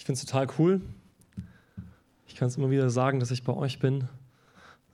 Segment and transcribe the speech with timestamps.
[0.00, 0.80] Ich finde es total cool.
[2.26, 4.08] Ich kann es immer wieder sagen, dass ich bei euch bin.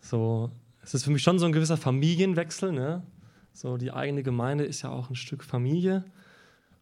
[0.00, 0.50] So,
[0.82, 2.72] es ist für mich schon so ein gewisser Familienwechsel.
[2.72, 3.04] Ne?
[3.52, 6.04] So, die eigene Gemeinde ist ja auch ein Stück Familie.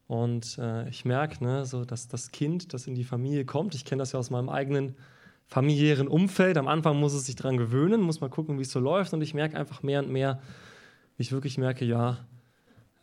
[0.07, 3.85] Und äh, ich merke, ne, so, dass das Kind, das in die Familie kommt, ich
[3.85, 4.97] kenne das ja aus meinem eigenen
[5.47, 6.57] familiären Umfeld.
[6.57, 9.13] Am Anfang muss es sich daran gewöhnen, muss mal gucken, wie es so läuft.
[9.13, 10.41] Und ich merke einfach mehr und mehr,
[11.19, 12.25] wie ich wirklich merke, ja,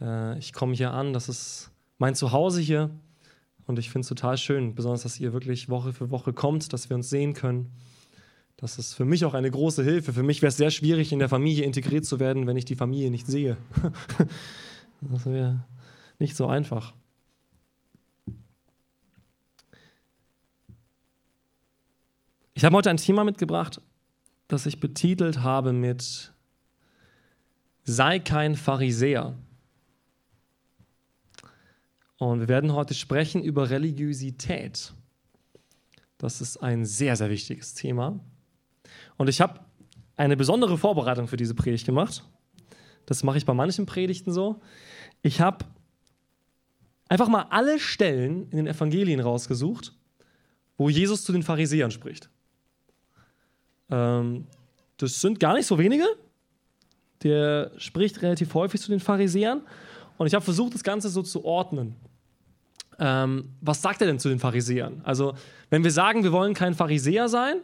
[0.01, 1.69] äh, ich komme hier an, das ist
[1.99, 2.89] mein Zuhause hier.
[3.71, 6.89] Und ich finde es total schön, besonders, dass ihr wirklich Woche für Woche kommt, dass
[6.89, 7.71] wir uns sehen können.
[8.57, 10.11] Das ist für mich auch eine große Hilfe.
[10.11, 12.75] Für mich wäre es sehr schwierig, in der Familie integriert zu werden, wenn ich die
[12.75, 13.55] Familie nicht sehe.
[14.99, 15.63] das wäre
[16.19, 16.93] nicht so einfach.
[22.53, 23.79] Ich habe heute ein Thema mitgebracht,
[24.49, 26.33] das ich betitelt habe mit
[27.85, 29.33] Sei kein Pharisäer.
[32.21, 34.93] Und wir werden heute sprechen über Religiosität.
[36.19, 38.19] Das ist ein sehr, sehr wichtiges Thema.
[39.17, 39.59] Und ich habe
[40.17, 42.23] eine besondere Vorbereitung für diese Predigt gemacht.
[43.07, 44.61] Das mache ich bei manchen Predigten so.
[45.23, 45.65] Ich habe
[47.09, 49.91] einfach mal alle Stellen in den Evangelien rausgesucht,
[50.77, 52.29] wo Jesus zu den Pharisäern spricht.
[53.89, 54.45] Ähm,
[54.97, 56.05] das sind gar nicht so wenige.
[57.23, 59.63] Der spricht relativ häufig zu den Pharisäern.
[60.19, 61.95] Und ich habe versucht, das Ganze so zu ordnen.
[63.03, 65.01] Ähm, was sagt er denn zu den Pharisäern?
[65.03, 65.33] Also,
[65.71, 67.57] wenn wir sagen, wir wollen kein Pharisäer sein,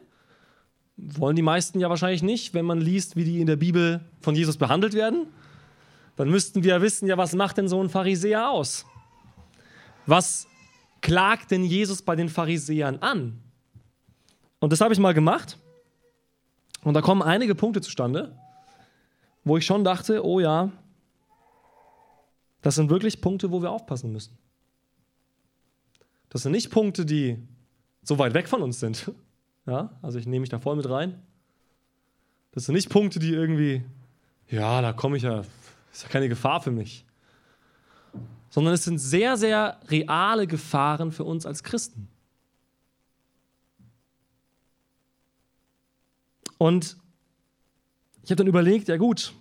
[0.98, 4.34] wollen die meisten ja wahrscheinlich nicht, wenn man liest, wie die in der Bibel von
[4.34, 5.28] Jesus behandelt werden.
[6.16, 8.84] Dann müssten wir ja wissen, ja, was macht denn so ein Pharisäer aus?
[10.08, 10.48] Was
[11.02, 13.40] klagt denn Jesus bei den Pharisäern an?
[14.60, 15.60] Und das habe ich mal gemacht.
[16.84, 18.36] Und da kommen einige Punkte zustande,
[19.44, 20.72] wo ich schon dachte, oh ja,
[22.64, 24.36] das sind wirklich Punkte, wo wir aufpassen müssen.
[26.30, 27.38] Das sind nicht Punkte, die
[28.04, 29.12] so weit weg von uns sind.
[29.66, 31.22] Ja, also ich nehme mich da voll mit rein.
[32.52, 33.84] Das sind nicht Punkte, die irgendwie,
[34.50, 35.44] ja, da komme ich ja,
[35.92, 37.06] ist ja keine Gefahr für mich.
[38.50, 42.08] Sondern es sind sehr, sehr reale Gefahren für uns als Christen.
[46.58, 46.98] Und
[48.24, 49.34] ich habe dann überlegt, ja gut,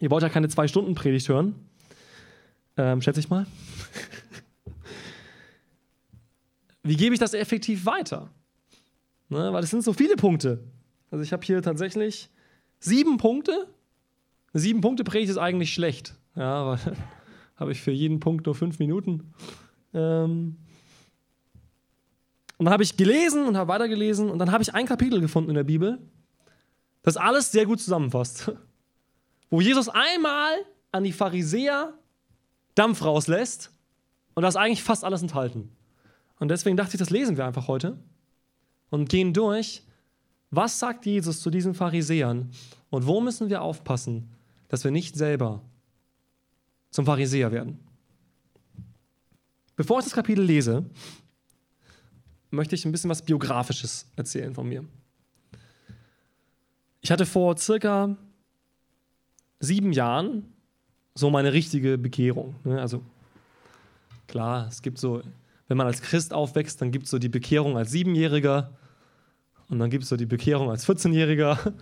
[0.00, 1.54] ihr wollt ja keine Zwei-Stunden-Predigt hören,
[2.76, 3.46] ähm, schätze ich mal.
[6.88, 8.30] Wie gebe ich das effektiv weiter?
[9.28, 10.64] Ne, weil es sind so viele Punkte.
[11.10, 12.30] Also ich habe hier tatsächlich
[12.80, 13.68] sieben Punkte.
[14.54, 16.14] Sieben Punkte Predigt ist eigentlich schlecht.
[16.34, 16.78] Ja, weil
[17.56, 19.34] habe ich für jeden Punkt nur fünf Minuten.
[19.92, 20.56] Ähm
[22.56, 25.50] und dann habe ich gelesen und habe weitergelesen und dann habe ich ein Kapitel gefunden
[25.50, 25.98] in der Bibel,
[27.02, 28.50] das alles sehr gut zusammenfasst.
[29.50, 30.54] Wo Jesus einmal
[30.90, 31.92] an die Pharisäer
[32.74, 33.72] Dampf rauslässt
[34.34, 35.70] und da ist eigentlich fast alles enthalten.
[36.38, 37.98] Und deswegen dachte ich, das lesen wir einfach heute
[38.90, 39.82] und gehen durch,
[40.50, 42.50] was sagt Jesus zu diesen Pharisäern
[42.90, 44.30] und wo müssen wir aufpassen,
[44.68, 45.62] dass wir nicht selber
[46.90, 47.78] zum Pharisäer werden.
[49.76, 50.84] Bevor ich das Kapitel lese,
[52.50, 54.84] möchte ich ein bisschen was Biografisches erzählen von mir.
[57.00, 58.16] Ich hatte vor circa
[59.60, 60.52] sieben Jahren
[61.14, 62.54] so meine richtige Bekehrung.
[62.64, 62.80] Ne?
[62.80, 63.02] Also
[64.26, 65.22] klar, es gibt so
[65.68, 68.76] wenn man als Christ aufwächst, dann gibt es so die Bekehrung als Siebenjähriger
[69.68, 71.74] und dann gibt es so die Bekehrung als 14-Jähriger.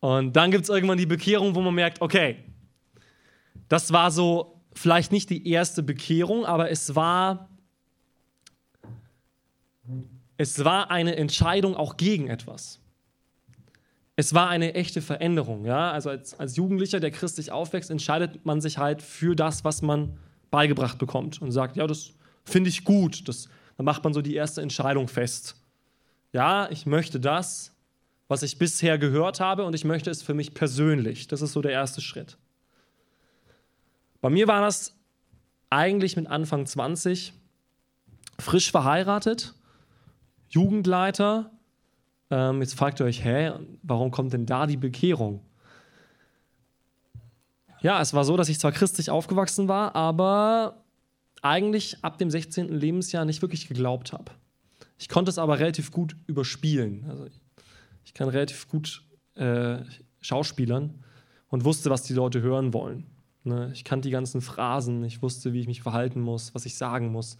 [0.00, 2.36] Und dann gibt es irgendwann die Bekehrung, wo man merkt, okay,
[3.68, 7.48] das war so vielleicht nicht die erste Bekehrung, aber es war,
[10.36, 12.80] es war eine Entscheidung auch gegen etwas.
[14.14, 15.64] Es war eine echte Veränderung.
[15.64, 15.92] Ja?
[15.92, 20.18] Also als, als Jugendlicher, der christlich aufwächst, entscheidet man sich halt für das, was man
[20.50, 22.14] beigebracht bekommt und sagt, ja, das
[22.48, 23.28] Finde ich gut.
[23.28, 25.56] Das, dann macht man so die erste Entscheidung fest.
[26.32, 27.74] Ja, ich möchte das,
[28.26, 31.28] was ich bisher gehört habe, und ich möchte es für mich persönlich.
[31.28, 32.36] Das ist so der erste Schritt.
[34.20, 34.94] Bei mir war das
[35.70, 37.32] eigentlich mit Anfang 20,
[38.38, 39.54] frisch verheiratet,
[40.48, 41.50] Jugendleiter.
[42.30, 43.52] Ähm, jetzt fragt ihr euch, hä,
[43.82, 45.40] warum kommt denn da die Bekehrung?
[47.80, 50.84] Ja, es war so, dass ich zwar christlich aufgewachsen war, aber
[51.42, 52.68] eigentlich ab dem 16.
[52.68, 54.32] Lebensjahr nicht wirklich geglaubt habe.
[54.98, 57.04] Ich konnte es aber relativ gut überspielen.
[57.08, 57.26] Also
[58.04, 59.04] ich kann relativ gut
[59.34, 59.78] äh,
[60.20, 61.02] schauspielern
[61.48, 63.06] und wusste, was die Leute hören wollen.
[63.44, 63.70] Ne?
[63.72, 67.12] Ich kannte die ganzen Phrasen, ich wusste, wie ich mich verhalten muss, was ich sagen
[67.12, 67.38] muss.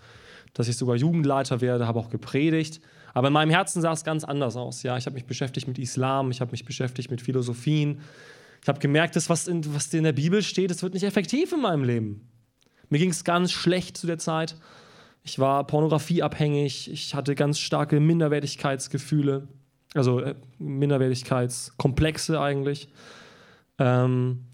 [0.55, 2.81] Dass ich sogar Jugendleiter werde, habe auch gepredigt.
[3.15, 4.83] Aber in meinem Herzen sah es ganz anders aus.
[4.83, 8.01] Ja, ich habe mich beschäftigt mit Islam, ich habe mich beschäftigt mit Philosophien.
[8.63, 11.53] Ich habe gemerkt, das, was in, was in der Bibel steht, das wird nicht effektiv
[11.53, 12.29] in meinem Leben.
[12.91, 14.57] Mir ging es ganz schlecht zu der Zeit.
[15.23, 16.91] Ich war pornografieabhängig.
[16.91, 19.49] Ich hatte ganz starke Minderwertigkeitsgefühle.
[19.95, 22.89] Also äh, Minderwertigkeitskomplexe eigentlich.
[23.79, 24.47] Ähm,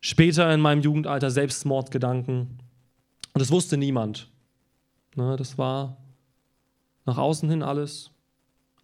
[0.00, 2.58] später in meinem Jugendalter Selbstmordgedanken.
[3.32, 4.28] Und das wusste niemand.
[5.16, 5.96] Ne, das war
[7.06, 8.10] nach außen hin alles,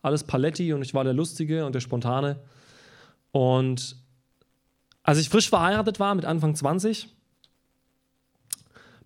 [0.02, 2.40] alles Paletti und ich war der Lustige und der Spontane.
[3.30, 3.96] Und
[5.02, 7.08] als ich frisch verheiratet war, mit Anfang 20,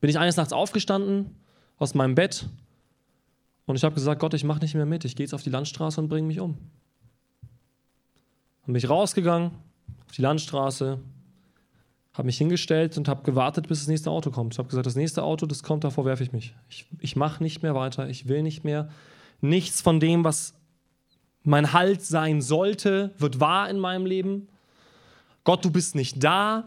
[0.00, 1.34] bin ich eines Nachts aufgestanden
[1.78, 2.46] aus meinem Bett
[3.66, 5.50] und ich habe gesagt, Gott, ich mache nicht mehr mit, ich gehe jetzt auf die
[5.50, 6.58] Landstraße und bringe mich um.
[8.62, 9.52] Dann bin ich rausgegangen
[10.06, 10.98] auf die Landstraße,
[12.14, 14.54] habe mich hingestellt und habe gewartet, bis das nächste Auto kommt.
[14.54, 16.54] Ich habe gesagt, das nächste Auto, das kommt, davor werfe ich mich.
[16.68, 18.90] Ich, ich mache nicht mehr weiter, ich will nicht mehr.
[19.40, 20.54] Nichts von dem, was
[21.42, 24.48] mein Halt sein sollte, wird wahr in meinem Leben.
[25.44, 26.64] Gott, du bist nicht da.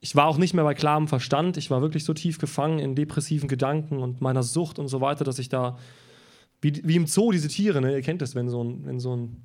[0.00, 1.58] Ich war auch nicht mehr bei klarem Verstand.
[1.58, 5.24] Ich war wirklich so tief gefangen in depressiven Gedanken und meiner Sucht und so weiter,
[5.24, 5.76] dass ich da,
[6.62, 7.94] wie, wie im Zoo, diese Tiere, ne?
[7.94, 9.42] ihr kennt das, wenn so, ein, wenn so ein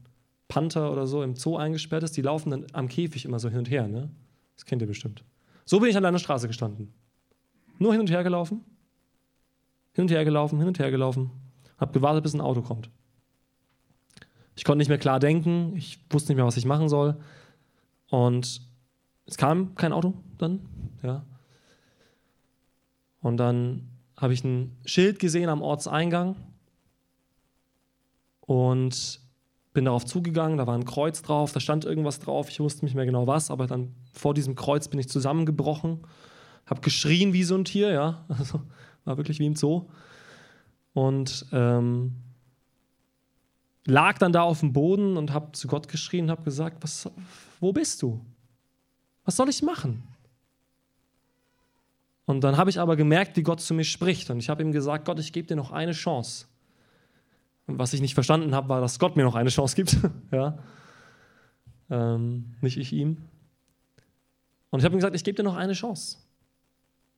[0.48, 3.60] Panther oder so im Zoo eingesperrt ist, die laufen dann am Käfig immer so hin
[3.60, 3.88] und her.
[3.88, 4.10] Ne?
[4.56, 5.25] Das kennt ihr bestimmt.
[5.66, 6.94] So bin ich an einer Straße gestanden.
[7.78, 8.63] Nur hin und her gelaufen.
[9.92, 11.31] Hin und her gelaufen, hin und her gelaufen.
[11.78, 12.90] Hab gewartet, bis ein Auto kommt.
[14.56, 15.74] Ich konnte nicht mehr klar denken.
[15.75, 17.18] Ich wusste nicht mehr, was ich machen soll.
[18.10, 18.62] Und
[19.25, 20.62] es kam kein Auto dann,
[21.04, 21.26] ja.
[23.22, 26.36] Und dann habe ich ein Schild gesehen am Ortseingang
[28.42, 29.20] und
[29.74, 32.96] bin darauf zugegangen, da war ein Kreuz drauf, da stand irgendwas drauf, ich wusste nicht
[32.96, 36.00] mehr genau was, aber dann vor diesem Kreuz bin ich zusammengebrochen,
[36.66, 38.62] habe geschrien wie so ein Tier, ja, also
[39.04, 39.88] war wirklich wie im Zoo
[40.94, 42.16] und ähm,
[43.86, 47.10] lag dann da auf dem Boden und habe zu Gott geschrien, habe gesagt, was,
[47.60, 48.26] wo bist du?
[49.26, 50.04] Was soll ich machen?
[52.25, 54.30] Und dann habe ich aber gemerkt, wie Gott zu mir spricht.
[54.30, 56.48] Und ich habe ihm gesagt, Gott, ich gebe dir noch eine Chance.
[57.68, 59.98] Und was ich nicht verstanden habe, war, dass Gott mir noch eine Chance gibt.
[60.31, 60.57] ja.
[61.89, 63.18] Ähm, nicht ich ihm.
[64.72, 66.18] Und ich habe ihm gesagt, ich gebe dir noch eine Chance.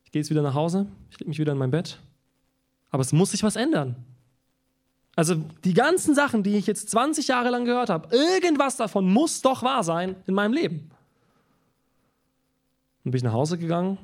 [0.04, 1.98] Ich gehe jetzt wieder nach Hause, ich lege mich wieder in mein Bett.
[2.90, 3.96] Aber es muss sich was ändern.
[5.16, 5.34] Also
[5.64, 9.62] die ganzen Sachen, die ich jetzt 20 Jahre lang gehört habe, irgendwas davon muss doch
[9.62, 10.90] wahr sein in meinem Leben.
[13.02, 13.98] Dann bin ich nach Hause gegangen,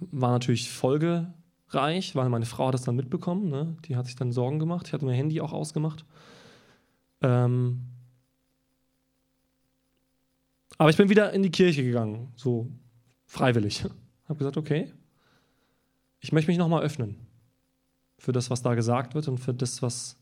[0.00, 3.48] war natürlich folgereich, weil meine Frau hat das dann mitbekommen.
[3.48, 3.76] Ne?
[3.86, 4.86] Die hat sich dann Sorgen gemacht.
[4.86, 6.04] Ich hatte mein Handy auch ausgemacht.
[7.22, 7.80] Ähm
[10.78, 12.68] aber ich bin wieder in die Kirche gegangen, so
[13.26, 13.84] freiwillig.
[14.28, 14.92] Habe gesagt, okay,
[16.20, 17.26] ich möchte mich nochmal öffnen
[18.18, 20.16] für das, was da gesagt wird und für das, was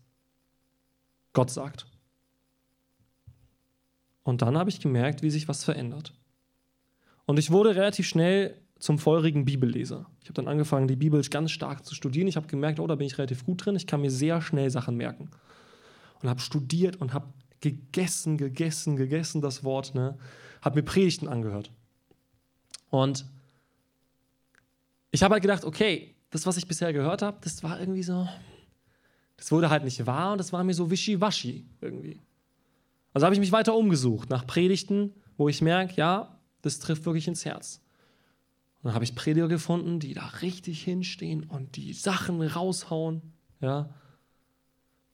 [1.33, 1.87] Gott sagt.
[4.25, 6.15] Und dann habe ich gemerkt, wie sich was verändert.
[7.25, 10.07] Und ich wurde relativ schnell zum feurigen Bibelleser.
[10.23, 12.27] Ich habe dann angefangen, die Bibel ganz stark zu studieren.
[12.27, 13.77] Ich habe gemerkt, oh, da bin ich relativ gut drin.
[13.77, 15.31] Ich kann mir sehr schnell Sachen merken.
[16.21, 19.95] Und habe studiert und habe gegessen, gegessen, gegessen das Wort.
[19.95, 20.19] Ne?
[20.63, 21.71] Habe mir Predigten angehört.
[22.91, 23.25] Und
[25.13, 28.27] ich habe halt gedacht, okay, das, was ich bisher gehört habe, das war irgendwie so,
[29.37, 32.21] das wurde halt nicht wahr und das war mir so wischiwaschi irgendwie.
[33.15, 37.29] Also habe ich mich weiter umgesucht nach Predigten, wo ich merke, ja, das trifft wirklich
[37.29, 37.81] ins Herz.
[38.83, 43.23] Und dann habe ich Prediger gefunden, die da richtig hinstehen und die Sachen raushauen,
[43.61, 43.95] ja,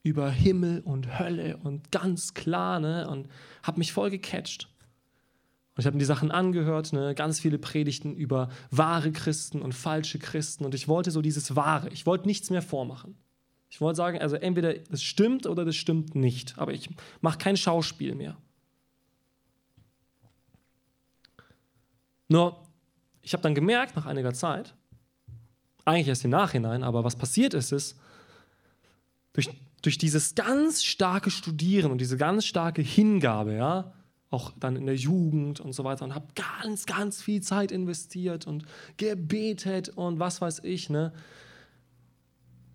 [0.02, 3.28] über Himmel und Hölle und ganz klar, ne, und
[3.62, 4.68] habe mich voll gecatcht.
[5.74, 9.74] Und ich habe mir die Sachen angehört, ne, ganz viele Predigten über wahre Christen und
[9.74, 13.16] falsche Christen und ich wollte so dieses Wahre, ich wollte nichts mehr vormachen.
[13.68, 16.88] Ich wollte sagen, also entweder das stimmt oder das stimmt nicht, aber ich
[17.20, 18.38] mache kein Schauspiel mehr.
[22.28, 22.62] Nur,
[23.28, 24.74] ich habe dann gemerkt, nach einiger Zeit,
[25.84, 27.98] eigentlich erst im Nachhinein, aber was passiert ist, ist,
[29.34, 29.50] durch,
[29.82, 33.92] durch dieses ganz starke Studieren und diese ganz starke Hingabe, ja,
[34.30, 36.28] auch dann in der Jugend und so weiter und habe
[36.62, 38.64] ganz, ganz viel Zeit investiert und
[38.96, 41.12] gebetet und was weiß ich, ne.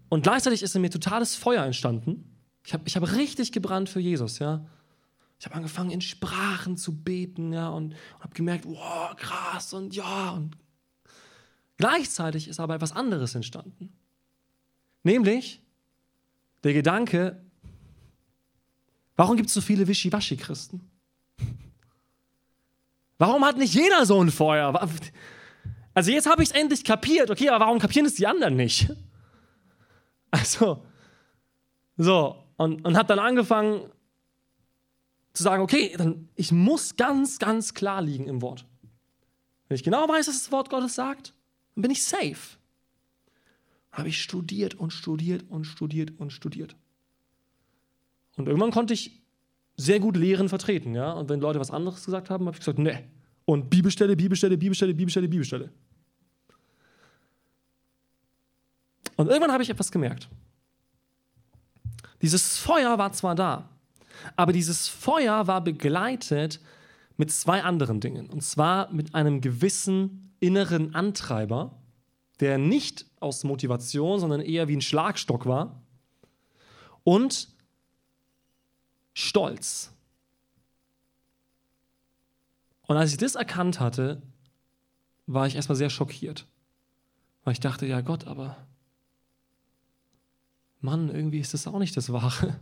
[0.09, 2.25] Und gleichzeitig ist in mir totales Feuer entstanden.
[2.63, 4.67] Ich habe ich hab richtig gebrannt für Jesus, ja.
[5.43, 9.93] Ich habe angefangen, in Sprachen zu beten, ja, und, und habe gemerkt, wow, krass und
[9.93, 10.29] ja.
[10.29, 10.55] Und
[11.75, 13.91] gleichzeitig ist aber etwas anderes entstanden.
[15.03, 15.61] Nämlich
[16.63, 17.43] der Gedanke,
[19.17, 20.79] warum gibt es so viele Wischiwaschi-Christen?
[23.17, 24.89] Warum hat nicht jeder so ein Feuer?
[25.93, 28.89] Also jetzt habe ich es endlich kapiert, okay, aber warum kapieren es die anderen nicht?
[30.31, 30.85] Also,
[31.97, 33.91] so, und, und habe dann angefangen,
[35.33, 38.65] zu sagen, okay, dann ich muss ganz, ganz klar liegen im Wort.
[39.67, 41.33] Wenn ich genau weiß, was das Wort Gottes sagt,
[41.75, 42.57] dann bin ich safe.
[43.91, 46.75] Habe ich studiert und studiert und studiert und studiert.
[48.35, 49.21] Und irgendwann konnte ich
[49.75, 51.11] sehr gut Lehren vertreten, ja.
[51.11, 53.07] Und wenn Leute was anderes gesagt haben, habe ich gesagt, ne.
[53.45, 55.71] Und Bibelstelle, Bibelstelle, Bibelstelle, Bibelstelle, Bibelstelle.
[59.15, 60.29] Und irgendwann habe ich etwas gemerkt.
[62.21, 63.69] Dieses Feuer war zwar da,
[64.35, 66.59] aber dieses Feuer war begleitet
[67.17, 68.29] mit zwei anderen Dingen.
[68.29, 71.79] Und zwar mit einem gewissen inneren Antreiber,
[72.39, 75.81] der nicht aus Motivation, sondern eher wie ein Schlagstock war.
[77.03, 77.49] Und
[79.13, 79.91] Stolz.
[82.87, 84.21] Und als ich das erkannt hatte,
[85.27, 86.47] war ich erstmal sehr schockiert.
[87.43, 88.57] Weil ich dachte, ja Gott, aber
[90.81, 92.59] Mann, irgendwie ist das auch nicht das Wahre.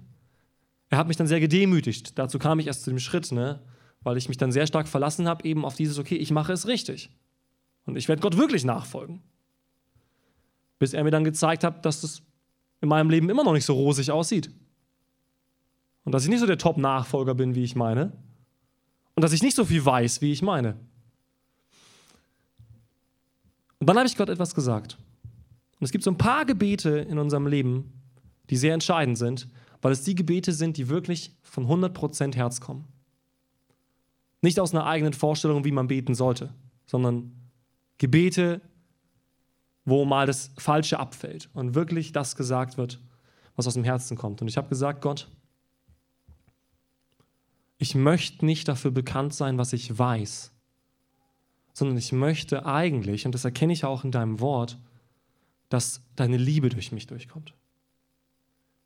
[0.91, 2.19] Er hat mich dann sehr gedemütigt.
[2.19, 3.61] Dazu kam ich erst zu dem Schritt, ne?
[4.01, 6.67] weil ich mich dann sehr stark verlassen habe, eben auf dieses, okay, ich mache es
[6.67, 7.09] richtig.
[7.85, 9.21] Und ich werde Gott wirklich nachfolgen.
[10.79, 12.21] Bis er mir dann gezeigt hat, dass das
[12.81, 14.51] in meinem Leben immer noch nicht so rosig aussieht.
[16.03, 18.11] Und dass ich nicht so der Top-Nachfolger bin, wie ich meine.
[19.15, 20.77] Und dass ich nicht so viel weiß, wie ich meine.
[23.79, 24.97] Und dann habe ich Gott etwas gesagt.
[25.79, 27.93] Und es gibt so ein paar Gebete in unserem Leben,
[28.49, 29.47] die sehr entscheidend sind,
[29.81, 32.87] weil es die Gebete sind, die wirklich von 100% Herz kommen.
[34.41, 36.53] Nicht aus einer eigenen Vorstellung, wie man beten sollte,
[36.85, 37.31] sondern
[37.97, 38.61] Gebete,
[39.85, 42.99] wo mal das Falsche abfällt und wirklich das gesagt wird,
[43.55, 44.41] was aus dem Herzen kommt.
[44.41, 45.27] Und ich habe gesagt, Gott,
[47.77, 50.51] ich möchte nicht dafür bekannt sein, was ich weiß,
[51.73, 54.77] sondern ich möchte eigentlich, und das erkenne ich auch in deinem Wort,
[55.69, 57.53] dass deine Liebe durch mich durchkommt.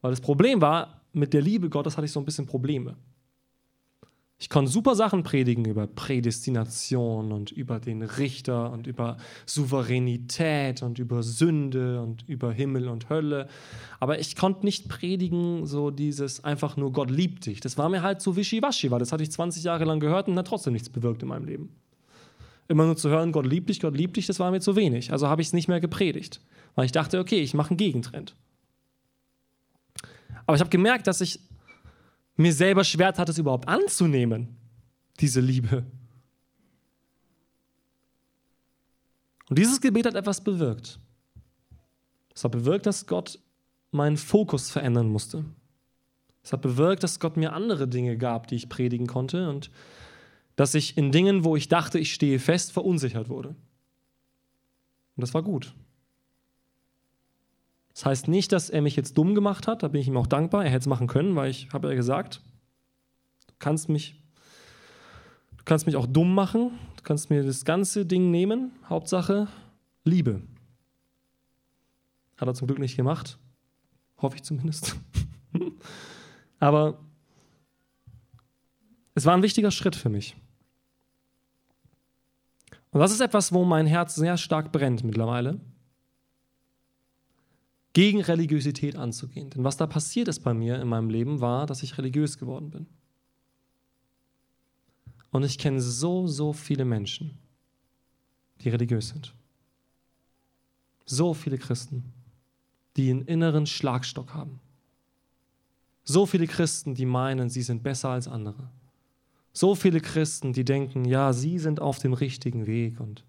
[0.05, 2.95] Weil das Problem war, mit der Liebe Gottes hatte ich so ein bisschen Probleme.
[4.37, 10.99] Ich konnte super Sachen predigen über Prädestination und über den Richter und über Souveränität und
[10.99, 13.47] über Sünde und über Himmel und Hölle.
[13.99, 17.59] Aber ich konnte nicht predigen, so dieses einfach nur Gott liebt dich.
[17.59, 20.37] Das war mir halt so wischiwaschi, weil das hatte ich 20 Jahre lang gehört und
[20.37, 21.71] hat trotzdem nichts bewirkt in meinem Leben.
[22.67, 25.11] Immer nur zu hören, Gott liebt dich, Gott liebt dich, das war mir zu wenig.
[25.11, 26.41] Also habe ich es nicht mehr gepredigt,
[26.75, 28.35] weil ich dachte, okay, ich mache einen Gegentrend.
[30.45, 31.39] Aber ich habe gemerkt, dass ich
[32.35, 34.57] mir selber schwer tat, es überhaupt anzunehmen,
[35.19, 35.85] diese Liebe.
[39.49, 40.99] Und dieses Gebet hat etwas bewirkt.
[42.33, 43.39] Es hat bewirkt, dass Gott
[43.91, 45.45] meinen Fokus verändern musste.
[46.43, 49.71] Es hat bewirkt, dass Gott mir andere Dinge gab, die ich predigen konnte und
[50.55, 53.49] dass ich in Dingen, wo ich dachte, ich stehe fest, verunsichert wurde.
[53.49, 55.73] Und das war gut.
[57.95, 60.27] Das heißt nicht, dass er mich jetzt dumm gemacht hat, da bin ich ihm auch
[60.27, 60.65] dankbar.
[60.65, 62.41] Er hätte es machen können, weil ich habe ja gesagt,
[63.47, 64.21] du kannst mich,
[65.57, 69.47] du kannst mich auch dumm machen, du kannst mir das ganze Ding nehmen, Hauptsache
[70.03, 70.41] Liebe.
[72.35, 73.39] Hat er zum Glück nicht gemacht,
[74.17, 74.97] hoffe ich zumindest.
[76.59, 76.99] Aber
[79.13, 80.35] es war ein wichtiger Schritt für mich.
[82.91, 85.61] Und das ist etwas, wo mein Herz sehr stark brennt mittlerweile
[87.95, 89.49] gegen Religiosität anzugehen.
[89.49, 92.69] Denn was da passiert ist bei mir in meinem Leben, war, dass ich religiös geworden
[92.69, 92.87] bin.
[95.31, 97.37] Und ich kenne so, so viele Menschen,
[98.61, 99.33] die religiös sind.
[101.05, 102.11] So viele Christen,
[102.97, 104.59] die einen inneren Schlagstock haben.
[106.03, 108.69] So viele Christen, die meinen, sie sind besser als andere.
[109.53, 113.23] So viele Christen, die denken, ja, sie sind auf dem richtigen Weg und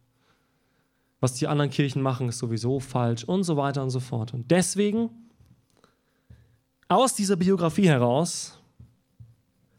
[1.21, 4.35] was die anderen Kirchen machen, ist sowieso falsch und so weiter und so fort.
[4.35, 5.11] Und deswegen,
[6.89, 8.59] aus dieser Biografie heraus,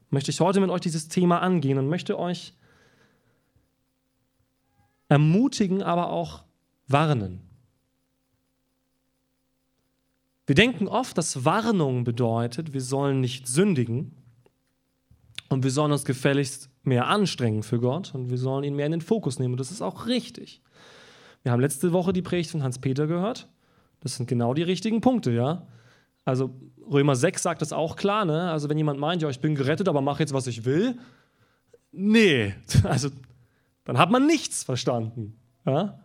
[0.09, 2.53] möchte ich heute mit euch dieses Thema angehen und möchte euch
[5.09, 6.43] ermutigen, aber auch
[6.87, 7.41] warnen.
[10.45, 14.15] Wir denken oft, dass Warnung bedeutet, wir sollen nicht sündigen
[15.49, 18.93] und wir sollen uns gefälligst mehr anstrengen für Gott und wir sollen ihn mehr in
[18.93, 19.53] den Fokus nehmen.
[19.53, 20.61] Und das ist auch richtig.
[21.43, 23.47] Wir haben letzte Woche die Predigt von Hans-Peter gehört.
[24.01, 25.67] Das sind genau die richtigen Punkte, ja.
[26.25, 26.53] Also
[26.89, 28.51] Römer 6 sagt das auch klar, ne?
[28.51, 30.97] Also wenn jemand meint, ja, ich bin gerettet, aber mache jetzt, was ich will.
[31.91, 33.09] Nee, also
[33.85, 35.39] dann hat man nichts verstanden.
[35.65, 35.99] Ja?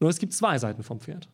[0.00, 1.28] Nur es gibt zwei Seiten vom Pferd.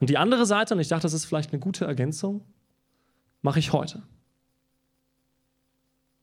[0.00, 2.44] Und die andere Seite, und ich dachte, das ist vielleicht eine gute Ergänzung,
[3.42, 4.02] mache ich heute.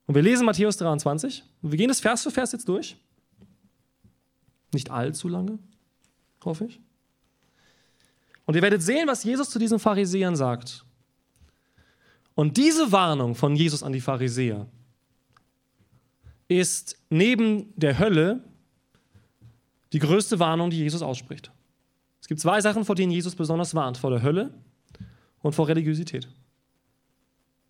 [0.06, 2.96] Und wir lesen Matthäus 23 und wir gehen das Vers für Vers jetzt durch.
[4.72, 5.58] Nicht allzu lange,
[6.44, 6.80] hoffe ich.
[8.44, 10.84] Und ihr werdet sehen, was Jesus zu diesen Pharisäern sagt.
[12.34, 14.66] Und diese Warnung von Jesus an die Pharisäer
[16.48, 18.44] ist neben der Hölle
[19.92, 21.50] die größte Warnung, die Jesus ausspricht.
[22.20, 24.52] Es gibt zwei Sachen, vor denen Jesus besonders warnt: vor der Hölle
[25.42, 26.28] und vor Religiosität.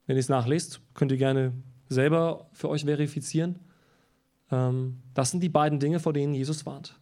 [0.07, 1.53] Wenn ihr es nachlest, könnt ihr gerne
[1.89, 3.59] selber für euch verifizieren.
[4.51, 6.99] Ähm, das sind die beiden Dinge, vor denen Jesus warnt.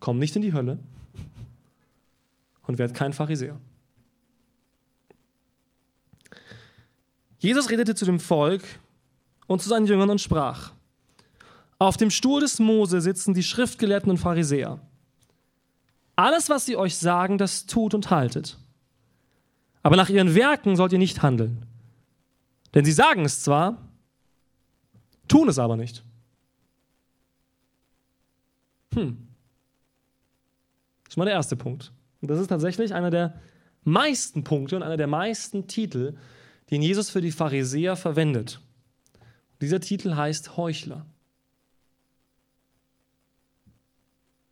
[0.00, 0.78] Komm nicht in die Hölle
[2.66, 3.60] und werd kein Pharisäer.
[7.38, 8.62] Jesus redete zu dem Volk
[9.46, 10.72] und zu seinen Jüngern und sprach:
[11.78, 14.80] Auf dem Stuhl des Mose sitzen die Schriftgelehrten und Pharisäer.
[16.16, 18.58] Alles, was sie euch sagen, das tut und haltet.
[19.82, 21.66] Aber nach ihren Werken sollt ihr nicht handeln.
[22.74, 23.78] Denn sie sagen es zwar,
[25.28, 26.04] tun es aber nicht.
[28.94, 29.28] Hm.
[31.04, 31.92] Das ist mal der erste Punkt.
[32.20, 33.40] Und das ist tatsächlich einer der
[33.84, 36.16] meisten Punkte und einer der meisten Titel,
[36.70, 38.60] den Jesus für die Pharisäer verwendet.
[39.60, 41.06] Dieser Titel heißt Heuchler.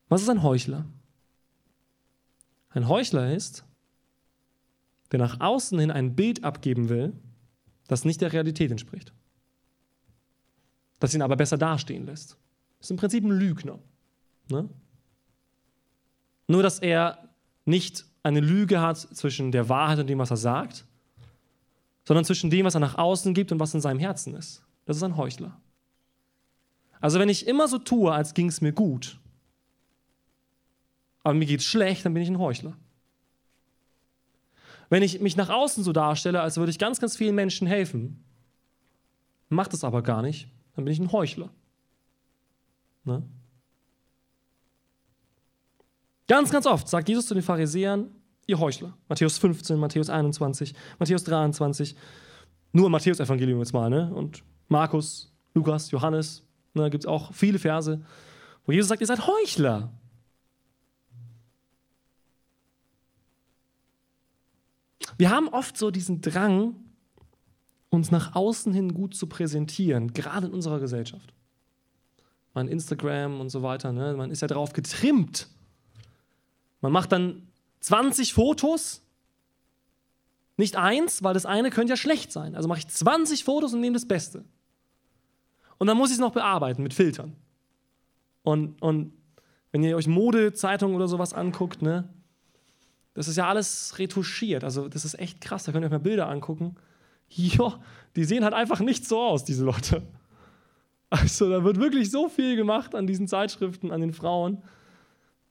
[0.08, 0.84] Was ist ein Heuchler?
[2.70, 3.64] Ein Heuchler ist,
[5.10, 7.14] der nach außen hin ein Bild abgeben will,
[7.92, 9.12] das nicht der Realität entspricht.
[10.98, 12.36] Das ihn aber besser dastehen lässt.
[12.80, 13.78] Ist im Prinzip ein Lügner.
[14.48, 14.68] Ne?
[16.48, 17.28] Nur, dass er
[17.64, 20.86] nicht eine Lüge hat zwischen der Wahrheit und dem, was er sagt,
[22.04, 24.64] sondern zwischen dem, was er nach außen gibt und was in seinem Herzen ist.
[24.84, 25.60] Das ist ein Heuchler.
[27.00, 29.18] Also wenn ich immer so tue, als ging es mir gut,
[31.24, 32.76] aber mir geht es schlecht, dann bin ich ein Heuchler.
[34.92, 38.22] Wenn ich mich nach außen so darstelle, als würde ich ganz, ganz vielen Menschen helfen,
[39.48, 41.48] macht es aber gar nicht, dann bin ich ein Heuchler.
[43.04, 43.22] Ne?
[46.28, 48.10] Ganz, ganz oft sagt Jesus zu den Pharisäern,
[48.46, 48.94] ihr Heuchler.
[49.08, 51.96] Matthäus 15, Matthäus 21, Matthäus 23.
[52.72, 54.12] Nur im Matthäus-Evangelium jetzt mal, ne?
[54.12, 58.04] Und Markus, Lukas, Johannes, ne, gibt es auch viele Verse,
[58.66, 59.90] wo Jesus sagt, ihr seid Heuchler.
[65.22, 66.74] Wir haben oft so diesen Drang,
[67.90, 71.32] uns nach außen hin gut zu präsentieren, gerade in unserer Gesellschaft.
[72.54, 74.14] Mein Instagram und so weiter, ne?
[74.14, 75.46] man ist ja darauf getrimmt.
[76.80, 77.46] Man macht dann
[77.78, 79.00] 20 Fotos,
[80.56, 82.56] nicht eins, weil das eine könnte ja schlecht sein.
[82.56, 84.44] Also mache ich 20 Fotos und nehme das Beste.
[85.78, 87.36] Und dann muss ich es noch bearbeiten mit Filtern.
[88.42, 89.12] Und, und
[89.70, 92.08] wenn ihr euch Modezeitungen oder sowas anguckt, ne,
[93.14, 94.64] das ist ja alles retuschiert.
[94.64, 95.64] Also das ist echt krass.
[95.64, 96.76] Da könnt ihr euch mal Bilder angucken.
[97.34, 97.80] Ja,
[98.14, 100.02] die sehen halt einfach nicht so aus, diese Leute.
[101.08, 104.62] Also da wird wirklich so viel gemacht an diesen Zeitschriften, an den Frauen.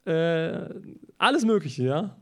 [0.06, 0.70] Äh,
[1.20, 2.18] alles Mögliche, ja.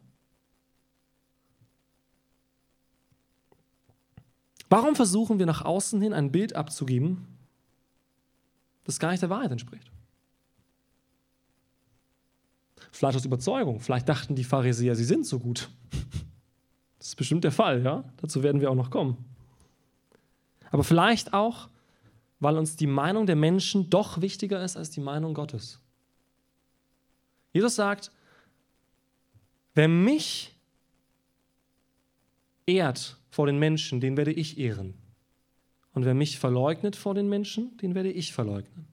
[4.69, 7.27] Warum versuchen wir nach außen hin ein Bild abzugeben,
[8.83, 9.89] das gar nicht der Wahrheit entspricht?
[12.91, 13.79] Vielleicht aus Überzeugung.
[13.79, 15.69] Vielleicht dachten die Pharisäer, sie sind so gut.
[16.97, 18.03] Das ist bestimmt der Fall, ja?
[18.17, 19.17] Dazu werden wir auch noch kommen.
[20.71, 21.69] Aber vielleicht auch,
[22.39, 25.79] weil uns die Meinung der Menschen doch wichtiger ist als die Meinung Gottes.
[27.53, 28.11] Jesus sagt,
[29.73, 30.55] wer mich
[32.65, 34.93] ehrt vor den Menschen, den werde ich ehren.
[35.93, 38.87] Und wer mich verleugnet vor den Menschen, den werde ich verleugnen.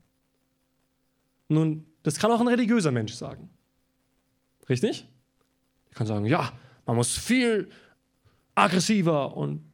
[1.48, 3.50] Nun, das kann auch ein religiöser Mensch sagen.
[4.68, 5.09] Richtig?
[5.90, 6.52] Ich kann sagen, ja,
[6.85, 7.68] man muss viel
[8.55, 9.64] aggressiver und,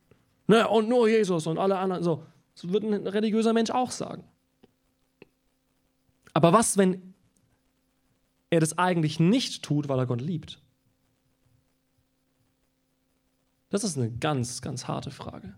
[0.46, 2.02] ne, und nur Jesus und alle anderen.
[2.02, 2.24] So,
[2.54, 4.24] das wird ein religiöser Mensch auch sagen.
[6.34, 7.14] Aber was, wenn
[8.50, 10.60] er das eigentlich nicht tut, weil er Gott liebt?
[13.70, 15.54] Das ist eine ganz, ganz harte Frage.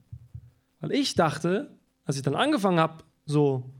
[0.81, 3.70] Weil ich dachte, als ich dann angefangen habe, so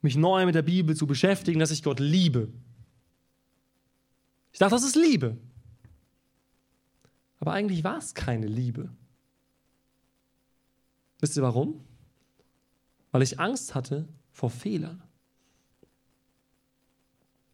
[0.00, 2.52] mich neu mit der Bibel zu beschäftigen, dass ich Gott liebe.
[4.52, 5.36] Ich dachte, das ist Liebe.
[7.40, 8.90] Aber eigentlich war es keine Liebe.
[11.20, 11.84] Wisst ihr warum?
[13.10, 15.02] Weil ich Angst hatte vor Fehlern.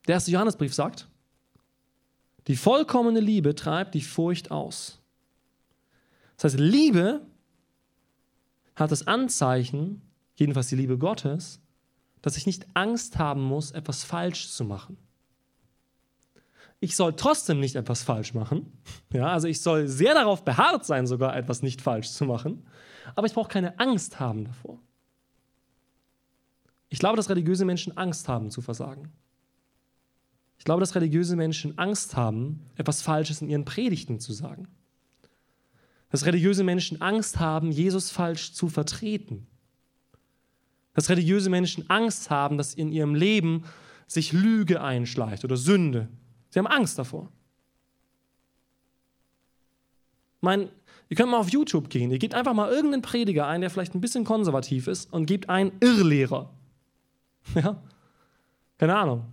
[0.07, 1.09] Der erste Johannesbrief sagt,
[2.47, 5.01] die vollkommene Liebe treibt die Furcht aus.
[6.37, 7.27] Das heißt, Liebe
[8.77, 10.03] hat das Anzeichen,
[10.35, 11.61] jedenfalls die Liebe Gottes,
[12.21, 14.99] dass ich nicht Angst haben muss, etwas falsch zu machen.
[16.85, 18.71] Ich soll trotzdem nicht etwas falsch machen.
[19.11, 22.67] Ja, also ich soll sehr darauf beharrt sein, sogar etwas nicht falsch zu machen.
[23.15, 24.79] Aber ich brauche keine Angst haben davor.
[26.91, 29.13] Ich glaube, dass religiöse Menschen Angst haben zu versagen.
[30.59, 34.69] Ich glaube, dass religiöse Menschen Angst haben, etwas Falsches in ihren Predigten zu sagen
[36.15, 39.49] dass religiöse Menschen Angst haben, Jesus falsch zu vertreten.
[40.93, 43.65] Dass religiöse Menschen Angst haben, dass in ihrem Leben
[44.07, 46.09] sich Lüge einschleicht oder Sünde.
[46.55, 47.33] Sie haben Angst davor.
[50.41, 50.69] Mein,
[51.09, 52.13] ihr könnt mal auf YouTube gehen.
[52.13, 55.49] Ihr gebt einfach mal irgendeinen Prediger ein, der vielleicht ein bisschen konservativ ist, und gebt
[55.51, 56.51] einen Irrlehrer.
[57.57, 57.83] Ja?
[58.79, 59.25] Keine Ahnung.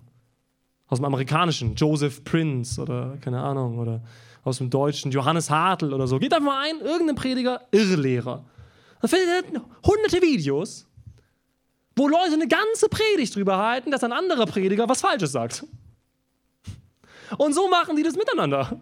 [0.88, 4.02] Aus dem amerikanischen, Joseph Prince oder keine Ahnung, oder
[4.44, 6.18] aus dem deutschen, Johannes Hartl oder so.
[6.18, 8.44] Gebt einfach mal ein, irgendeinen Prediger, Irrlehrer.
[9.00, 10.88] Dann findet ihr hunderte Videos,
[11.96, 15.64] wo Leute eine ganze Predigt drüber halten, dass ein anderer Prediger was Falsches sagt.
[17.38, 18.80] Und so machen die das miteinander.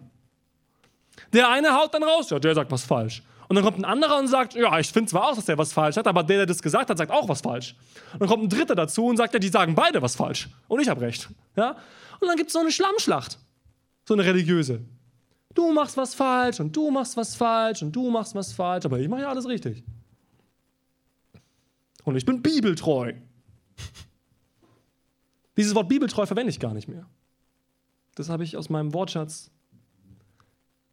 [1.32, 3.22] Der eine haut dann raus, ja, der sagt was falsch.
[3.48, 5.72] Und dann kommt ein anderer und sagt, ja, ich finde zwar auch, dass der was
[5.72, 7.74] falsch hat, aber der, der das gesagt hat, sagt auch was falsch.
[8.12, 10.48] Und dann kommt ein dritter dazu und sagt, ja, die sagen beide was falsch.
[10.68, 11.28] Und ich habe recht.
[11.56, 11.76] Ja?
[12.20, 13.38] Und dann gibt es so eine Schlammschlacht.
[14.04, 14.82] So eine religiöse.
[15.52, 19.00] Du machst was falsch und du machst was falsch und du machst was falsch, aber
[19.00, 19.82] ich mache ja alles richtig.
[22.04, 23.14] Und ich bin bibeltreu.
[25.56, 27.06] Dieses Wort bibeltreu verwende ich gar nicht mehr.
[28.14, 29.50] Das habe ich aus meinem Wortschatz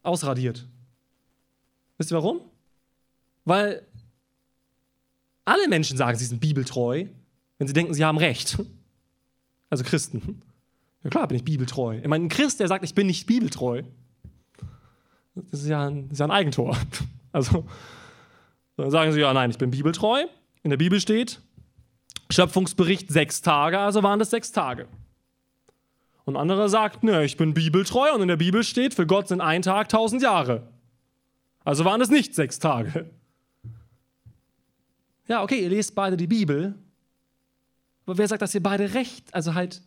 [0.03, 0.67] ausradiert.
[1.97, 2.41] Wisst ihr warum?
[3.45, 3.85] Weil
[5.45, 7.05] alle Menschen sagen, sie sind bibeltreu,
[7.57, 8.57] wenn sie denken, sie haben Recht.
[9.69, 10.41] Also Christen.
[11.03, 11.97] Ja klar bin ich bibeltreu.
[11.97, 13.83] Ich meine, ein Christ, der sagt, ich bin nicht bibeltreu,
[15.35, 16.77] das ist ja ein, ist ja ein Eigentor.
[17.33, 17.65] Also
[18.77, 20.23] dann sagen sie, ja nein, ich bin bibeltreu.
[20.63, 21.39] In der Bibel steht,
[22.31, 24.87] Schöpfungsbericht sechs Tage, also waren das sechs Tage.
[26.27, 29.39] Und anderer sagt, ne, ich bin bibeltreu und in der Bibel steht, für Gott sind
[29.39, 30.67] ein Tag tausend Jahre.
[31.63, 33.09] Also waren es nicht sechs Tage.
[35.29, 36.75] Ja, okay, ihr lest beide die Bibel,
[38.05, 39.81] aber wer sagt, dass ihr beide recht, also halt,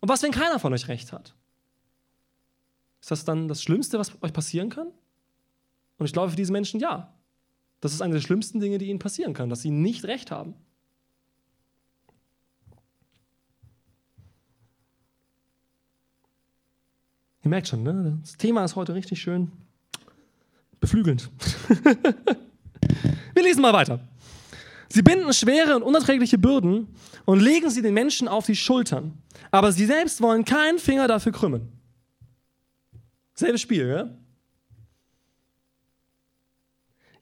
[0.00, 1.36] und was, wenn keiner von euch recht hat?
[3.00, 4.88] Ist das dann das Schlimmste, was euch passieren kann?
[5.98, 7.14] Und ich glaube für diese Menschen ja.
[7.80, 10.54] Das ist eine der schlimmsten Dinge, die ihnen passieren kann, dass sie nicht recht haben.
[17.48, 18.18] Ihr merkt schon, ne?
[18.20, 19.50] das Thema ist heute richtig schön
[20.80, 21.30] beflügelnd.
[23.34, 24.06] Wir lesen mal weiter.
[24.90, 26.88] Sie binden schwere und unerträgliche Bürden
[27.24, 29.16] und legen sie den Menschen auf die Schultern.
[29.50, 31.72] Aber sie selbst wollen keinen Finger dafür krümmen.
[33.32, 34.10] Selbes Spiel, ja?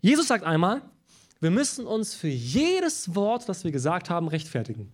[0.00, 0.82] Jesus sagt einmal,
[1.38, 4.90] wir müssen uns für jedes Wort, das wir gesagt haben, rechtfertigen.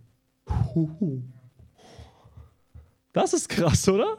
[3.15, 4.19] Das ist krass, oder?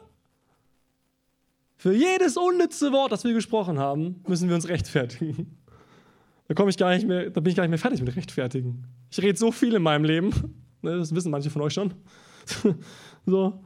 [1.84, 5.58] Für jedes unnütze Wort, das wir gesprochen haben, müssen wir uns rechtfertigen.
[6.48, 8.86] Da komme ich gar nicht mehr, da bin ich gar nicht mehr fertig mit rechtfertigen.
[9.10, 10.30] Ich rede so viel in meinem Leben,
[10.80, 11.92] ne, das wissen manche von euch schon.
[13.26, 13.62] so.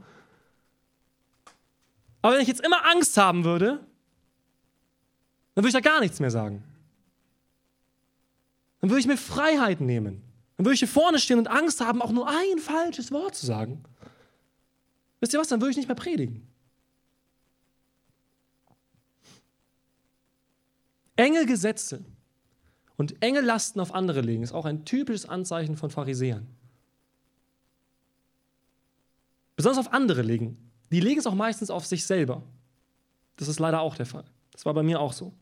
[2.21, 3.87] Aber wenn ich jetzt immer Angst haben würde,
[5.55, 6.65] dann würde ich da gar nichts mehr sagen.
[8.81, 10.25] Dann würde ich mir Freiheit nehmen.
[10.57, 13.47] Dann würde ich hier vorne stehen und Angst haben, auch nur ein falsches Wort zu
[13.47, 13.85] sagen.
[15.21, 15.47] Wisst ihr was?
[15.47, 16.48] Dann würde ich nicht mehr predigen.
[21.19, 22.05] Enge Gesetze
[22.97, 26.47] und enge Lasten auf andere legen, ist auch ein typisches Anzeichen von Pharisäern.
[29.57, 30.57] Besonders auf andere legen.
[30.93, 32.43] Die legen es auch meistens auf sich selber.
[33.37, 34.25] Das ist leider auch der Fall.
[34.53, 35.35] Das war bei mir auch so.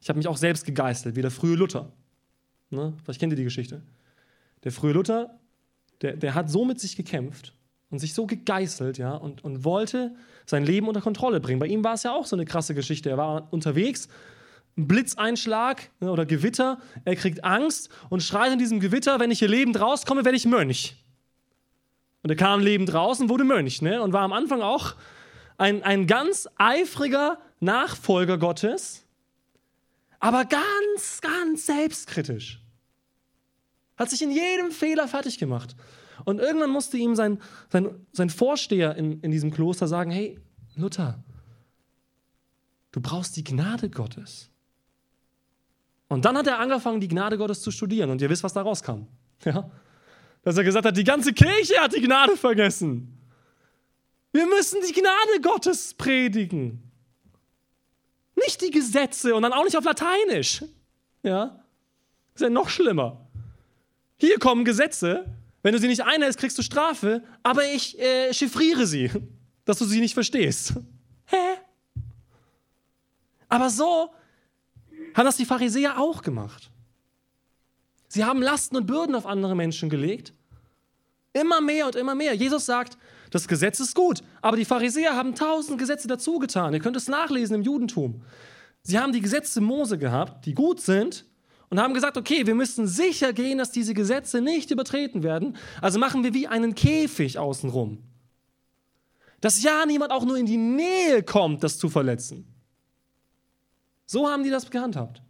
[0.00, 1.92] Ich habe mich auch selbst gegeißelt, wie der frühe Luther.
[2.70, 2.94] Ne?
[3.04, 3.82] Vielleicht kennt ihr die Geschichte.
[4.64, 5.38] Der frühe Luther,
[6.00, 7.54] der, der hat so mit sich gekämpft
[7.90, 10.14] und sich so gegeißelt, ja, und, und wollte
[10.46, 11.60] sein Leben unter Kontrolle bringen.
[11.60, 13.10] Bei ihm war es ja auch so eine krasse Geschichte.
[13.10, 14.08] Er war unterwegs
[14.86, 19.48] Blitzeinschlag ne, oder Gewitter, er kriegt Angst und schreit in diesem Gewitter, wenn ich hier
[19.48, 20.96] lebend rauskomme, werde ich Mönch.
[22.22, 24.02] Und er kam lebend raus und wurde Mönch ne?
[24.02, 24.94] und war am Anfang auch
[25.56, 29.04] ein, ein ganz eifriger Nachfolger Gottes,
[30.20, 32.60] aber ganz, ganz selbstkritisch.
[33.96, 35.74] Hat sich in jedem Fehler fertig gemacht.
[36.24, 40.38] Und irgendwann musste ihm sein, sein, sein Vorsteher in, in diesem Kloster sagen, hey,
[40.76, 41.22] Luther,
[42.92, 44.50] du brauchst die Gnade Gottes.
[46.08, 48.10] Und dann hat er angefangen, die Gnade Gottes zu studieren.
[48.10, 49.06] Und ihr wisst, was da rauskam.
[49.44, 49.70] Ja?
[50.42, 53.18] Dass er gesagt hat, die ganze Kirche hat die Gnade vergessen.
[54.32, 56.82] Wir müssen die Gnade Gottes predigen.
[58.34, 60.64] Nicht die Gesetze und dann auch nicht auf Lateinisch.
[61.22, 61.62] Ja?
[62.34, 63.28] ist ja noch schlimmer.
[64.16, 65.26] Hier kommen Gesetze.
[65.62, 67.22] Wenn du sie nicht einhältst, kriegst du Strafe.
[67.42, 69.10] Aber ich äh, chiffriere sie,
[69.64, 70.74] dass du sie nicht verstehst.
[71.26, 71.36] Hä?
[73.48, 74.10] Aber so
[75.14, 76.70] haben das die Pharisäer auch gemacht.
[78.08, 80.32] Sie haben Lasten und Bürden auf andere Menschen gelegt.
[81.32, 82.34] Immer mehr und immer mehr.
[82.34, 82.96] Jesus sagt,
[83.30, 86.72] das Gesetz ist gut, aber die Pharisäer haben tausend Gesetze dazugetan.
[86.72, 88.22] Ihr könnt es nachlesen im Judentum.
[88.82, 91.26] Sie haben die Gesetze Mose gehabt, die gut sind,
[91.70, 95.56] und haben gesagt, okay, wir müssen sicher gehen, dass diese Gesetze nicht übertreten werden.
[95.82, 97.98] Also machen wir wie einen Käfig außenrum.
[99.40, 102.57] dass ja niemand auch nur in die Nähe kommt, das zu verletzen.
[104.08, 105.20] So haben die das gehandhabt.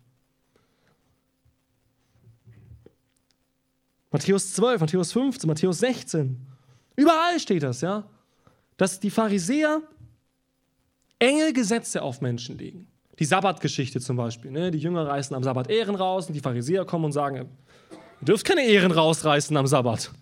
[4.12, 6.46] Matthäus 12, Matthäus 15, Matthäus 16.
[6.94, 8.08] Überall steht das, ja.
[8.76, 9.82] Dass die Pharisäer
[11.18, 12.86] enge Gesetze auf Menschen legen.
[13.18, 14.52] Die Sabbatgeschichte zum Beispiel.
[14.52, 14.70] Ne?
[14.70, 17.48] Die Jünger reißen am Sabbat Ehren raus und die Pharisäer kommen und sagen, ihr
[18.20, 20.12] dürft keine Ehren rausreißen am Sabbat.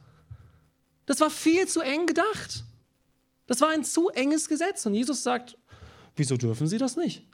[1.04, 2.64] Das war viel zu eng gedacht.
[3.46, 4.86] Das war ein zu enges Gesetz.
[4.86, 5.58] Und Jesus sagt,
[6.16, 7.26] wieso dürfen sie das nicht?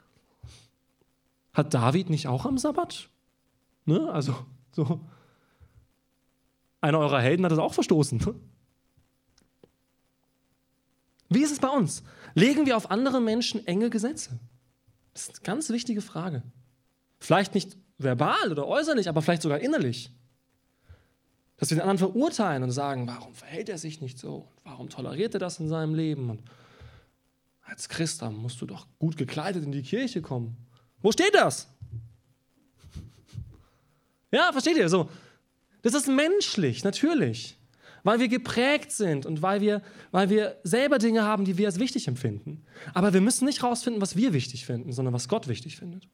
[1.53, 3.09] Hat David nicht auch am Sabbat?
[3.85, 4.09] Ne?
[4.11, 4.35] Also,
[4.71, 4.99] so.
[6.81, 8.19] Einer eurer Helden hat das auch verstoßen.
[11.29, 12.03] Wie ist es bei uns?
[12.35, 14.39] Legen wir auf andere Menschen enge Gesetze?
[15.13, 16.43] Das ist eine ganz wichtige Frage.
[17.19, 20.11] Vielleicht nicht verbal oder äußerlich, aber vielleicht sogar innerlich.
[21.57, 24.47] Dass wir den anderen verurteilen und sagen, warum verhält er sich nicht so?
[24.63, 26.29] Warum toleriert er das in seinem Leben?
[26.29, 26.41] Und
[27.61, 30.57] als Christ musst du doch gut gekleidet in die Kirche kommen.
[31.03, 31.67] Wo steht das?
[34.31, 34.89] Ja, versteht ihr?
[34.89, 35.09] So,
[35.83, 37.55] das ist menschlich, natürlich.
[38.03, 41.79] Weil wir geprägt sind und weil wir, weil wir selber Dinge haben, die wir als
[41.79, 42.65] wichtig empfinden.
[42.93, 46.07] Aber wir müssen nicht rausfinden, was wir wichtig finden, sondern was Gott wichtig findet.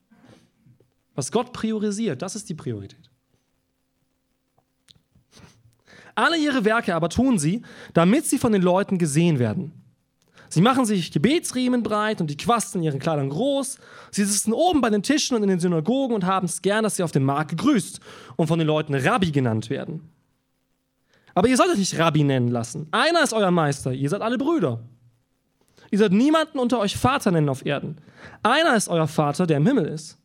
[1.14, 3.10] Was Gott priorisiert, das ist die Priorität.
[6.14, 7.62] Alle ihre Werke aber tun sie,
[7.94, 9.72] damit sie von den Leuten gesehen werden.
[10.50, 13.78] Sie machen sich Gebetsriemen breit und die Quasten in ihren Kleidern groß.
[14.10, 16.96] Sie sitzen oben bei den Tischen und in den Synagogen und haben es gern, dass
[16.96, 18.00] sie auf dem Markt gegrüßt
[18.36, 20.10] und von den Leuten Rabbi genannt werden.
[21.34, 22.88] Aber ihr sollt euch nicht Rabbi nennen lassen.
[22.90, 24.80] Einer ist euer Meister, ihr seid alle Brüder.
[25.92, 27.98] Ihr sollt niemanden unter euch Vater nennen auf Erden.
[28.42, 30.18] Einer ist euer Vater, der im Himmel ist.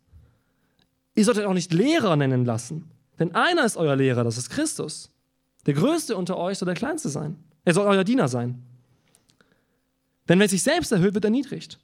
[1.14, 4.50] Ihr sollt euch auch nicht Lehrer nennen lassen, denn einer ist euer Lehrer, das ist
[4.50, 5.12] Christus.
[5.68, 7.38] Der Größte unter euch soll der Kleinste sein.
[7.64, 8.64] Er soll euer Diener sein.
[10.28, 11.80] Denn wer sich selbst erhöht, wird erniedrigt.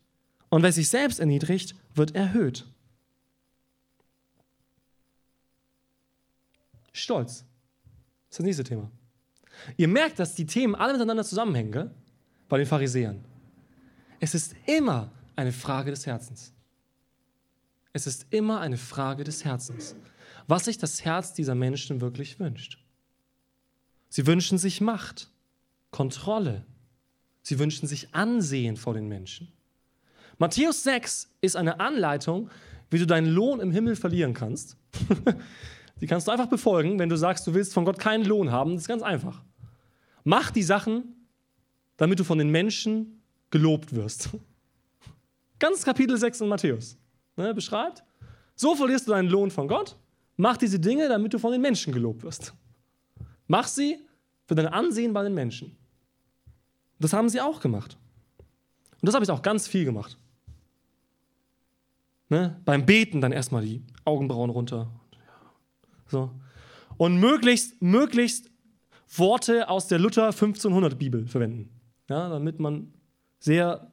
[0.50, 2.66] Und wer sich selbst erniedrigt, wird erhöht.
[6.92, 7.46] Stolz.
[8.30, 8.92] Das ist das nächste Thema.
[9.78, 11.92] Ihr merkt, dass die Themen alle miteinander zusammenhängen, gell?
[12.50, 13.24] bei den Pharisäern.
[14.20, 16.54] Es ist immer eine Frage des Herzens.
[17.94, 19.96] Es ist immer eine Frage des Herzens,
[20.48, 22.78] was sich das Herz dieser Menschen wirklich wünscht.
[24.10, 25.30] Sie wünschen sich Macht,
[25.92, 26.66] Kontrolle,
[27.42, 29.52] Sie wünschen sich Ansehen vor den Menschen.
[30.38, 32.50] Matthäus 6 ist eine Anleitung,
[32.90, 34.76] wie du deinen Lohn im Himmel verlieren kannst.
[36.02, 38.74] die kannst du einfach befolgen, wenn du sagst, du willst von Gott keinen Lohn haben.
[38.74, 39.42] Das ist ganz einfach.
[40.24, 41.16] Mach die Sachen,
[41.98, 44.30] damit du von den Menschen gelobt wirst.
[45.60, 46.98] Ganz Kapitel 6 in Matthäus
[47.36, 48.04] ne, beschreibt.
[48.56, 49.96] So verlierst du deinen Lohn von Gott.
[50.38, 52.54] Mach diese Dinge, damit du von den Menschen gelobt wirst.
[53.48, 54.00] Mach sie
[54.48, 55.78] für dein Ansehen bei den Menschen.
[57.02, 57.98] Das haben sie auch gemacht.
[58.38, 60.18] Und das habe ich auch ganz viel gemacht.
[62.30, 62.62] Ne?
[62.64, 64.90] Beim Beten dann erstmal die Augenbrauen runter.
[66.08, 66.32] So.
[66.98, 68.50] Und möglichst, möglichst
[69.16, 71.70] Worte aus der Luther 1500 Bibel verwenden.
[72.08, 72.94] Ja, damit man
[73.40, 73.92] sehr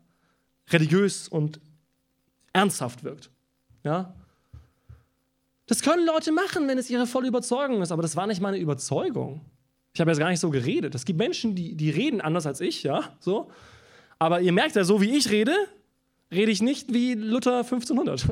[0.68, 1.60] religiös und
[2.52, 3.30] ernsthaft wirkt.
[3.84, 4.14] Ja?
[5.66, 8.58] Das können Leute machen, wenn es ihre volle Überzeugung ist, aber das war nicht meine
[8.58, 9.40] Überzeugung.
[9.98, 10.94] Ich habe jetzt gar nicht so geredet.
[10.94, 13.50] Es gibt Menschen, die, die reden anders als ich, ja, so.
[14.20, 15.52] Aber ihr merkt ja, so wie ich rede,
[16.30, 18.26] rede ich nicht wie Luther 1500.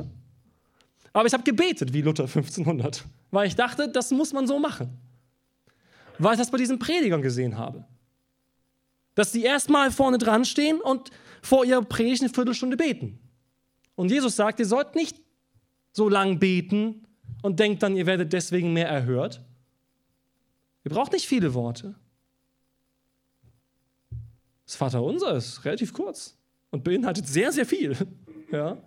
[1.11, 4.97] Aber ich habe gebetet wie Luther 1500, weil ich dachte, das muss man so machen.
[6.19, 7.83] Weil ich das bei diesen Predigern gesehen habe.
[9.15, 13.19] Dass die erstmal vorne dran stehen und vor ihrer Predigt eine Viertelstunde beten.
[13.95, 15.17] Und Jesus sagt, ihr sollt nicht
[15.91, 17.05] so lang beten
[17.41, 19.41] und denkt dann, ihr werdet deswegen mehr erhört,
[20.83, 21.95] Ihr braucht nicht viele Worte.
[24.65, 26.37] Das Vaterunser ist relativ kurz
[26.71, 27.95] und beinhaltet sehr, sehr viel.
[28.49, 28.77] Ja?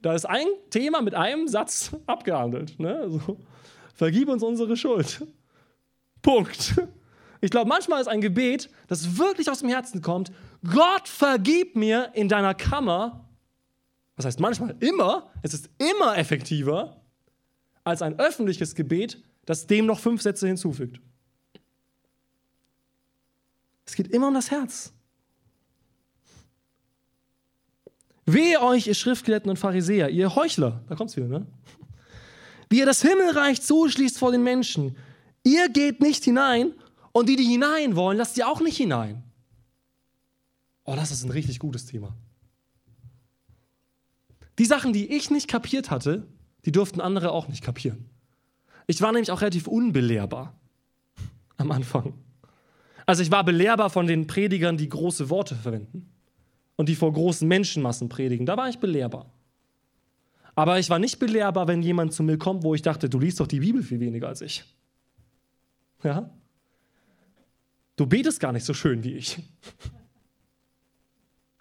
[0.00, 2.80] Da ist ein Thema mit einem Satz abgehandelt.
[2.80, 3.00] Ne?
[3.00, 3.38] Also,
[3.94, 5.26] vergib uns unsere Schuld.
[6.22, 6.74] Punkt.
[7.42, 10.32] Ich glaube, manchmal ist ein Gebet, das wirklich aus dem Herzen kommt,
[10.66, 13.28] Gott vergib mir in deiner Kammer.
[14.16, 17.02] Was heißt manchmal immer, es ist immer effektiver
[17.84, 21.00] als ein öffentliches Gebet, das dem noch fünf Sätze hinzufügt.
[23.86, 24.92] Es geht immer um das Herz.
[28.26, 31.46] Wehe euch, ihr Schriftgelehrten und Pharisäer, ihr Heuchler, da kommt's wieder, ne?
[32.70, 34.96] Wie ihr das Himmelreich zuschließt vor den Menschen.
[35.42, 36.72] Ihr geht nicht hinein
[37.12, 39.22] und die, die hinein wollen, lasst ihr auch nicht hinein.
[40.84, 42.16] Oh, das ist ein richtig gutes Thema.
[44.58, 46.26] Die Sachen, die ich nicht kapiert hatte,
[46.64, 48.08] die durften andere auch nicht kapieren.
[48.86, 50.58] Ich war nämlich auch relativ unbelehrbar
[51.56, 52.14] am Anfang.
[53.06, 56.10] Also ich war belehrbar von den Predigern, die große Worte verwenden.
[56.76, 58.46] und die vor großen Menschenmassen predigen.
[58.46, 59.30] Da war ich belehrbar.
[60.56, 63.40] Aber ich war nicht belehrbar, wenn jemand zu mir kommt, wo ich dachte, du liest
[63.40, 64.64] doch die Bibel viel weniger als ich.
[66.02, 66.30] Ja?
[67.96, 69.38] Du betest gar nicht so schön wie ich.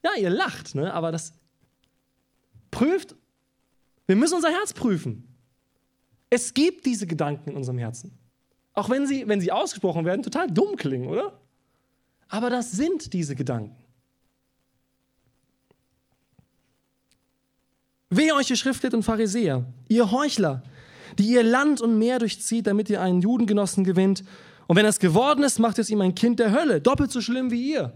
[0.04, 0.94] Ja, ihr lacht, ne?
[0.94, 1.34] aber das
[2.72, 3.16] prüft.
[4.06, 5.28] Wir müssen unser Herz prüfen.
[6.30, 8.18] Es gibt diese Gedanken in unserem Herzen.
[8.74, 11.40] Auch wenn sie, wenn sie ausgesprochen werden, total dumm klingen, oder?
[12.28, 13.76] Aber das sind diese Gedanken.
[18.10, 20.64] Wehe euch, ihr Schriftlet und Pharisäer, ihr Heuchler,
[21.18, 24.24] die ihr Land und Meer durchzieht, damit ihr einen Judengenossen gewinnt.
[24.68, 27.52] Und wenn es geworden ist, macht es ihm ein Kind der Hölle, doppelt so schlimm
[27.52, 27.94] wie ihr.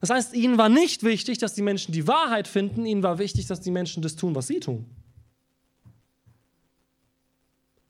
[0.00, 3.46] Das heißt, ihnen war nicht wichtig, dass die Menschen die Wahrheit finden, ihnen war wichtig,
[3.46, 4.86] dass die Menschen das tun, was sie tun.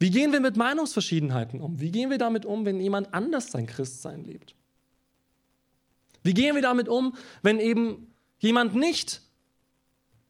[0.01, 1.79] Wie gehen wir mit Meinungsverschiedenheiten um?
[1.79, 4.55] Wie gehen wir damit um, wenn jemand anders sein Christsein lebt?
[6.23, 9.21] Wie gehen wir damit um, wenn eben jemand nicht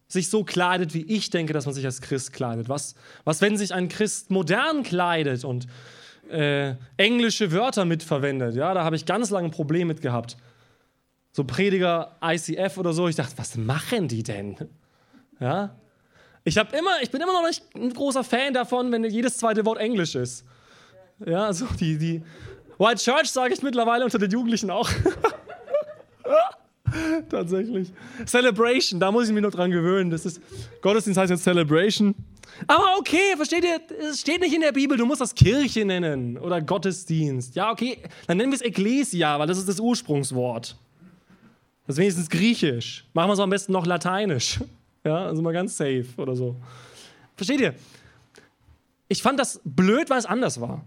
[0.09, 2.67] sich so kleidet, wie ich denke, dass man sich als Christ kleidet?
[2.67, 5.67] Was, was wenn sich ein Christ modern kleidet und
[6.29, 8.55] äh, englische Wörter mitverwendet?
[8.55, 10.35] Ja, da habe ich ganz lange ein Problem mit gehabt.
[11.31, 14.57] So Prediger ICF oder so, ich dachte, was machen die denn?
[15.39, 15.80] Ja,
[16.43, 19.65] ich, hab immer, ich bin immer noch nicht ein großer Fan davon, wenn jedes zweite
[19.65, 20.45] Wort Englisch ist.
[21.25, 22.23] Ja, also die, die
[22.77, 24.89] White Church sage ich mittlerweile unter den Jugendlichen auch.
[27.29, 27.91] Tatsächlich.
[28.25, 30.09] Celebration, da muss ich mich noch dran gewöhnen.
[30.09, 30.41] Das ist,
[30.81, 32.15] Gottesdienst heißt jetzt Celebration.
[32.67, 36.37] Aber okay, versteht ihr, es steht nicht in der Bibel, du musst das Kirche nennen
[36.37, 37.55] oder Gottesdienst.
[37.55, 40.75] Ja, okay, dann nennen wir es Ecclesia, weil das ist das Ursprungswort.
[41.87, 43.05] Das ist wenigstens griechisch.
[43.13, 44.59] Machen wir es am besten noch lateinisch.
[45.03, 46.55] Ja, also mal ganz safe oder so.
[47.35, 47.73] Versteht ihr?
[49.07, 50.85] Ich fand das blöd, weil es anders war.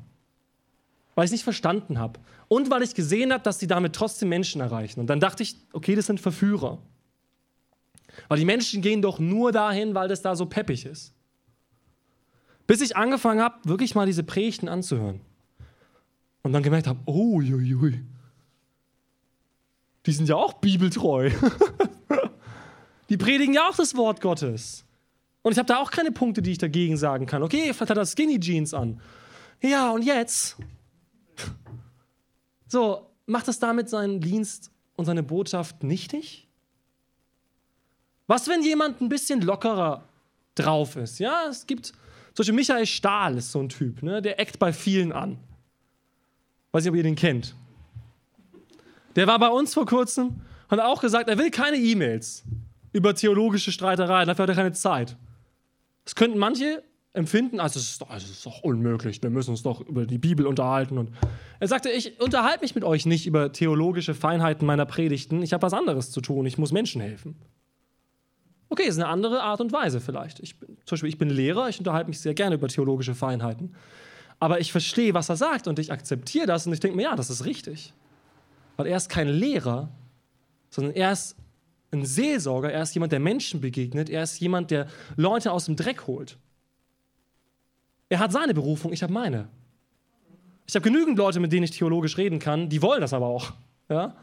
[1.14, 2.20] Weil ich es nicht verstanden habe.
[2.48, 5.00] Und weil ich gesehen habe, dass sie damit trotzdem Menschen erreichen.
[5.00, 6.78] Und dann dachte ich, okay, das sind Verführer.
[8.28, 11.12] Weil die Menschen gehen doch nur dahin, weil das da so peppig ist.
[12.66, 15.20] Bis ich angefangen habe, wirklich mal diese Predigten anzuhören.
[16.42, 18.04] Und dann gemerkt habe, oh, ui, ui.
[20.06, 21.30] die sind ja auch bibeltreu.
[23.14, 24.84] Die predigen ja auch das Wort Gottes.
[25.42, 27.44] Und ich habe da auch keine Punkte, die ich dagegen sagen kann.
[27.44, 29.00] Okay, vielleicht hat er Skinny Jeans an.
[29.62, 30.56] Ja, und jetzt?
[32.66, 36.48] So, macht das damit seinen Dienst und seine Botschaft nichtig?
[38.26, 40.08] Was, wenn jemand ein bisschen lockerer
[40.56, 41.20] drauf ist?
[41.20, 41.94] Ja, es gibt, zum
[42.38, 44.20] Beispiel Michael Stahl ist so ein Typ, ne?
[44.22, 45.38] der eckt bei vielen an.
[46.72, 47.54] Weiß nicht, ob ihr den kennt.
[49.14, 52.42] Der war bei uns vor kurzem und hat auch gesagt, er will keine E-Mails
[52.94, 54.28] über theologische Streitereien.
[54.28, 55.18] Dafür hat er keine Zeit.
[56.04, 59.50] Das könnten manche empfinden, also es ist, doch, also es ist doch unmöglich, wir müssen
[59.50, 60.98] uns doch über die Bibel unterhalten.
[60.98, 61.10] Und
[61.60, 65.62] er sagte, ich unterhalte mich mit euch nicht über theologische Feinheiten meiner Predigten, ich habe
[65.62, 67.36] was anderes zu tun, ich muss Menschen helfen.
[68.68, 70.40] Okay, ist eine andere Art und Weise vielleicht.
[70.40, 73.74] Ich bin, zum Beispiel, ich bin Lehrer, ich unterhalte mich sehr gerne über theologische Feinheiten.
[74.40, 77.16] Aber ich verstehe, was er sagt und ich akzeptiere das und ich denke mir, ja,
[77.16, 77.92] das ist richtig.
[78.76, 79.90] Weil er ist kein Lehrer,
[80.70, 81.36] sondern er ist
[81.94, 85.76] ein Seelsorger, er ist jemand, der Menschen begegnet, er ist jemand, der Leute aus dem
[85.76, 86.38] Dreck holt.
[88.08, 89.48] Er hat seine Berufung, ich habe meine.
[90.66, 93.52] Ich habe genügend Leute, mit denen ich theologisch reden kann, die wollen das aber auch.
[93.88, 94.16] Ja?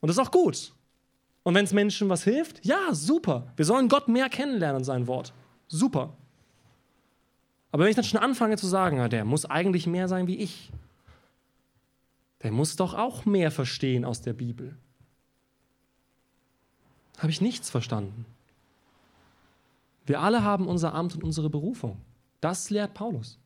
[0.00, 0.72] Und das ist auch gut.
[1.42, 3.52] Und wenn es Menschen was hilft, ja, super.
[3.56, 5.32] Wir sollen Gott mehr kennenlernen, sein Wort.
[5.68, 6.16] Super.
[7.70, 10.70] Aber wenn ich dann schon anfange zu sagen, der muss eigentlich mehr sein wie ich,
[12.42, 14.76] der muss doch auch mehr verstehen aus der Bibel
[17.18, 18.26] habe ich nichts verstanden.
[20.06, 21.96] Wir alle haben unser Amt und unsere Berufung.
[22.40, 23.38] Das lehrt Paulus.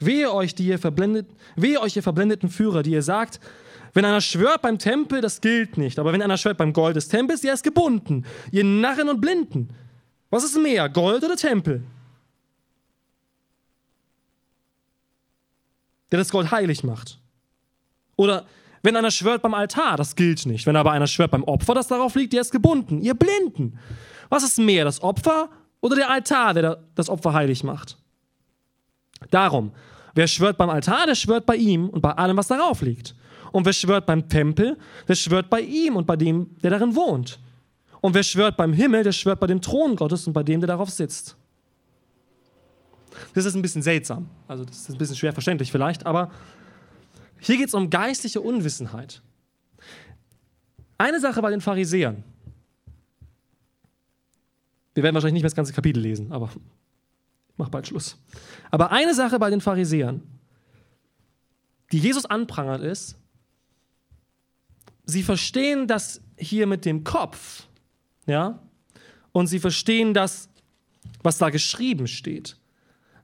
[0.00, 3.40] Wehe euch, die ihr verblendet, wehe euch, ihr verblendeten Führer, die ihr sagt,
[3.94, 5.98] wenn einer schwört beim Tempel, das gilt nicht.
[5.98, 8.24] Aber wenn einer schwört beim Gold des Tempels, der ist gebunden.
[8.52, 9.70] Ihr Narren und Blinden.
[10.30, 11.82] Was ist mehr, Gold oder Tempel?
[16.10, 17.18] Der das Gold heilig macht.
[18.16, 18.46] Oder
[18.82, 20.66] wenn einer schwört beim Altar, das gilt nicht.
[20.66, 23.00] Wenn aber einer schwört beim Opfer, das darauf liegt, der ist gebunden.
[23.00, 23.78] Ihr Blinden.
[24.28, 25.48] Was ist mehr, das Opfer
[25.80, 27.96] oder der Altar, der das Opfer heilig macht?
[29.30, 29.72] Darum,
[30.14, 33.14] wer schwört beim Altar, der schwört bei ihm und bei allem, was darauf liegt.
[33.52, 34.76] Und wer schwört beim Tempel,
[35.08, 37.40] der schwört bei ihm und bei dem, der darin wohnt.
[38.00, 40.68] Und wer schwört beim Himmel, der schwört bei dem Thron Gottes und bei dem, der
[40.68, 41.36] darauf sitzt.
[43.34, 44.28] Das ist ein bisschen seltsam.
[44.46, 46.30] Also, das ist ein bisschen schwer verständlich vielleicht, aber
[47.40, 49.22] hier geht es um geistliche Unwissenheit.
[50.96, 52.24] Eine Sache bei den Pharisäern.
[54.94, 58.16] Wir werden wahrscheinlich nicht mehr das ganze Kapitel lesen, aber ich mache bald Schluss.
[58.70, 60.22] Aber eine Sache bei den Pharisäern,
[61.92, 63.16] die Jesus anprangert, ist,
[65.04, 67.68] sie verstehen das hier mit dem Kopf,
[68.26, 68.60] ja,
[69.30, 70.48] und sie verstehen das,
[71.22, 72.56] was da geschrieben steht,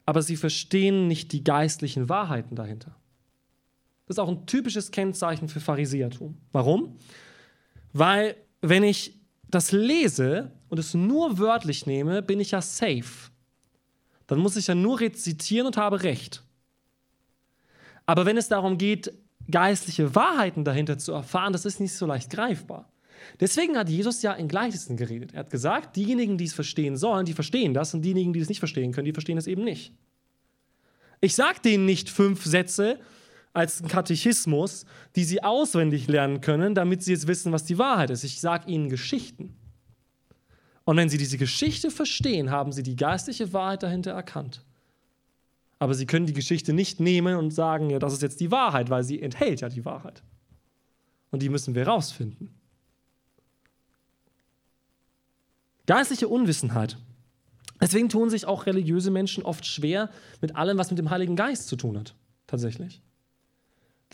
[0.07, 2.95] aber sie verstehen nicht die geistlichen Wahrheiten dahinter.
[4.07, 6.37] Das ist auch ein typisches Kennzeichen für Pharisäertum.
[6.53, 6.99] Warum?
[7.93, 13.31] Weil, wenn ich das lese und es nur wörtlich nehme, bin ich ja safe.
[14.27, 16.43] Dann muss ich ja nur rezitieren und habe recht.
[18.07, 19.13] Aber wenn es darum geht,
[19.51, 22.91] geistliche Wahrheiten dahinter zu erfahren, das ist nicht so leicht greifbar.
[23.41, 25.33] Deswegen hat Jesus ja in Gleichnissen geredet.
[25.33, 28.49] Er hat gesagt, diejenigen, die es verstehen sollen, die verstehen das und diejenigen, die es
[28.49, 29.95] nicht verstehen können, die verstehen es eben nicht.
[31.21, 32.99] Ich sage denen nicht fünf Sätze
[33.55, 34.85] als Katechismus,
[35.17, 38.25] die sie auswendig lernen können, damit sie jetzt wissen, was die Wahrheit ist.
[38.25, 39.57] Ich sage ihnen Geschichten.
[40.85, 44.63] Und wenn sie diese Geschichte verstehen, haben sie die geistliche Wahrheit dahinter erkannt.
[45.79, 48.91] Aber sie können die Geschichte nicht nehmen und sagen, ja, das ist jetzt die Wahrheit,
[48.91, 50.23] weil sie enthält ja die Wahrheit.
[51.31, 52.51] Und die müssen wir rausfinden.
[55.87, 56.97] Geistliche Unwissenheit.
[57.81, 61.69] Deswegen tun sich auch religiöse Menschen oft schwer mit allem, was mit dem Heiligen Geist
[61.69, 62.15] zu tun hat.
[62.47, 63.03] Tatsächlich.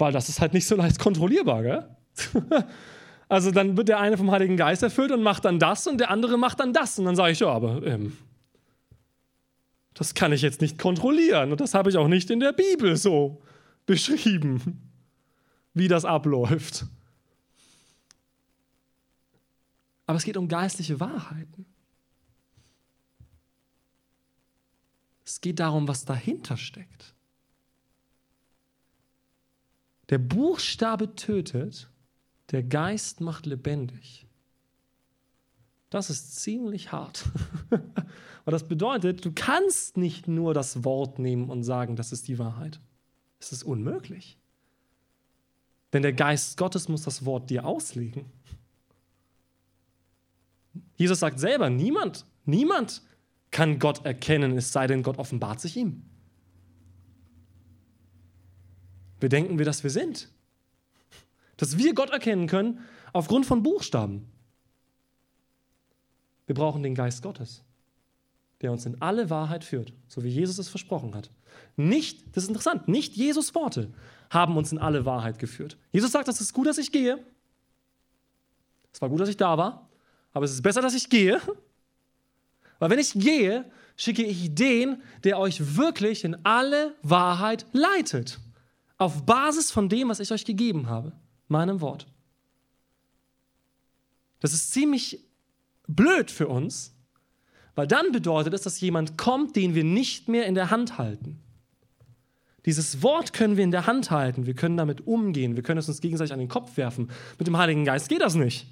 [0.01, 1.96] Weil das ist halt nicht so leicht kontrollierbar, gell?
[3.28, 6.11] Also dann wird der eine vom Heiligen Geist erfüllt und macht dann das und der
[6.11, 6.98] andere macht dann das.
[6.98, 8.16] Und dann sage ich, ja, aber ähm,
[9.94, 11.53] das kann ich jetzt nicht kontrollieren.
[11.53, 13.40] Und das habe ich auch nicht in der Bibel so
[13.86, 14.90] beschrieben,
[15.74, 16.86] wie das abläuft.
[20.07, 21.66] Aber es geht um geistliche Wahrheiten.
[25.24, 27.14] Es geht darum, was dahinter steckt.
[30.11, 31.88] Der Buchstabe tötet,
[32.50, 34.26] der Geist macht lebendig.
[35.88, 37.24] Das ist ziemlich hart.
[37.70, 42.38] Und das bedeutet, du kannst nicht nur das Wort nehmen und sagen, das ist die
[42.38, 42.80] Wahrheit.
[43.38, 44.38] Es ist unmöglich.
[45.92, 48.24] Denn der Geist Gottes muss das Wort dir auslegen.
[50.96, 53.02] Jesus sagt selber, niemand, niemand
[53.50, 56.02] kann Gott erkennen, es sei denn, Gott offenbart sich ihm.
[59.20, 60.28] Wer denken wir, dass wir sind?
[61.56, 62.80] Dass wir Gott erkennen können
[63.12, 64.26] aufgrund von Buchstaben.
[66.46, 67.62] Wir brauchen den Geist Gottes,
[68.62, 71.30] der uns in alle Wahrheit führt, so wie Jesus es versprochen hat.
[71.76, 73.92] Nicht, das ist interessant, nicht Jesus Worte
[74.30, 75.76] haben uns in alle Wahrheit geführt.
[75.92, 77.18] Jesus sagt, es ist gut, dass ich gehe.
[78.92, 79.88] Es war gut, dass ich da war,
[80.32, 81.40] aber es ist besser, dass ich gehe.
[82.78, 88.40] Weil wenn ich gehe, schicke ich den, der euch wirklich in alle Wahrheit leitet.
[89.01, 91.14] Auf Basis von dem, was ich euch gegeben habe,
[91.48, 92.07] meinem Wort.
[94.40, 95.24] Das ist ziemlich
[95.86, 96.94] blöd für uns,
[97.74, 101.40] weil dann bedeutet es, dass jemand kommt, den wir nicht mehr in der Hand halten.
[102.66, 105.88] Dieses Wort können wir in der Hand halten, wir können damit umgehen, wir können es
[105.88, 107.11] uns gegenseitig an den Kopf werfen.
[107.38, 108.66] Mit dem Heiligen Geist geht das nicht.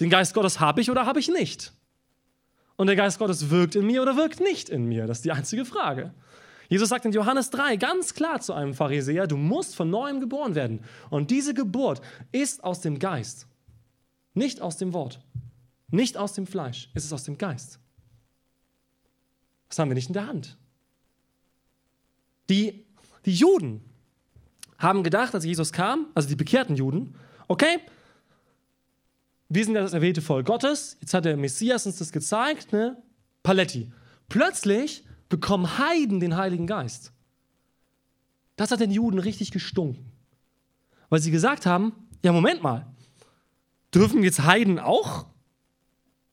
[0.00, 1.74] Den Geist Gottes habe ich oder habe ich nicht?
[2.76, 5.06] Und der Geist Gottes wirkt in mir oder wirkt nicht in mir?
[5.06, 6.14] Das ist die einzige Frage.
[6.68, 10.54] Jesus sagt in Johannes 3 ganz klar zu einem Pharisäer, du musst von neuem geboren
[10.54, 10.80] werden.
[11.10, 12.00] Und diese Geburt
[12.30, 13.46] ist aus dem Geist.
[14.34, 15.20] Nicht aus dem Wort,
[15.90, 17.78] nicht aus dem Fleisch, es ist aus dem Geist.
[19.68, 20.56] Das haben wir nicht in der Hand.
[22.48, 22.84] Die,
[23.24, 23.84] die Juden
[24.78, 27.14] haben gedacht, als Jesus kam, also die bekehrten Juden,
[27.48, 27.78] okay,
[29.48, 32.96] wir sind ja das erwählte Volk Gottes, jetzt hat der Messias uns das gezeigt, ne?
[33.42, 33.92] Paletti.
[34.28, 37.12] Plötzlich bekommen Heiden den Heiligen Geist.
[38.56, 40.12] Das hat den Juden richtig gestunken.
[41.08, 42.86] Weil sie gesagt haben, ja, Moment mal,
[43.94, 45.26] Dürfen jetzt Heiden auch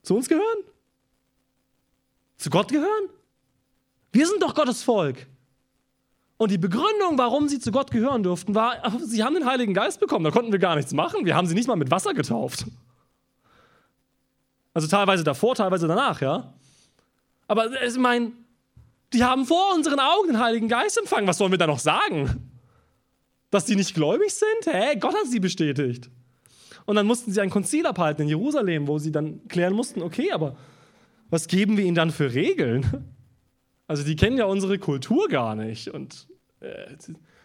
[0.02, 0.64] zu uns gehören?
[2.38, 3.10] Zu Gott gehören?
[4.12, 5.26] Wir sind doch Gottes Volk.
[6.38, 10.00] Und die Begründung, warum sie zu Gott gehören durften, war, sie haben den Heiligen Geist
[10.00, 11.26] bekommen, da konnten wir gar nichts machen.
[11.26, 12.64] Wir haben sie nicht mal mit Wasser getauft.
[14.72, 16.54] Also teilweise davor, teilweise danach, ja.
[17.46, 18.32] Aber ich meine,
[19.12, 21.26] die haben vor unseren Augen den Heiligen Geist empfangen.
[21.26, 22.50] Was sollen wir da noch sagen?
[23.50, 24.72] Dass die nicht gläubig sind?
[24.72, 24.96] Hä?
[24.98, 26.10] Gott hat sie bestätigt.
[26.86, 30.32] Und dann mussten sie ein Konzil abhalten in Jerusalem, wo sie dann klären mussten, okay,
[30.32, 30.56] aber
[31.28, 33.06] was geben wir ihnen dann für Regeln?
[33.86, 36.28] Also die kennen ja unsere Kultur gar nicht und
[36.60, 36.94] äh,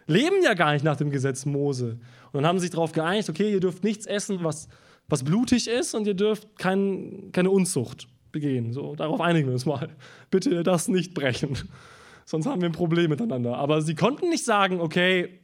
[0.06, 2.00] leben ja gar nicht nach dem Gesetz Mose.
[2.32, 4.68] Und dann haben sie sich darauf geeinigt, okay, ihr dürft nichts essen, was,
[5.08, 8.74] was blutig ist und ihr dürft kein, keine Unzucht begehen.
[8.74, 9.90] So, darauf einigen wir uns mal.
[10.30, 11.58] Bitte das nicht brechen.
[12.26, 13.56] Sonst haben wir ein Problem miteinander.
[13.58, 15.40] Aber sie konnten nicht sagen, okay,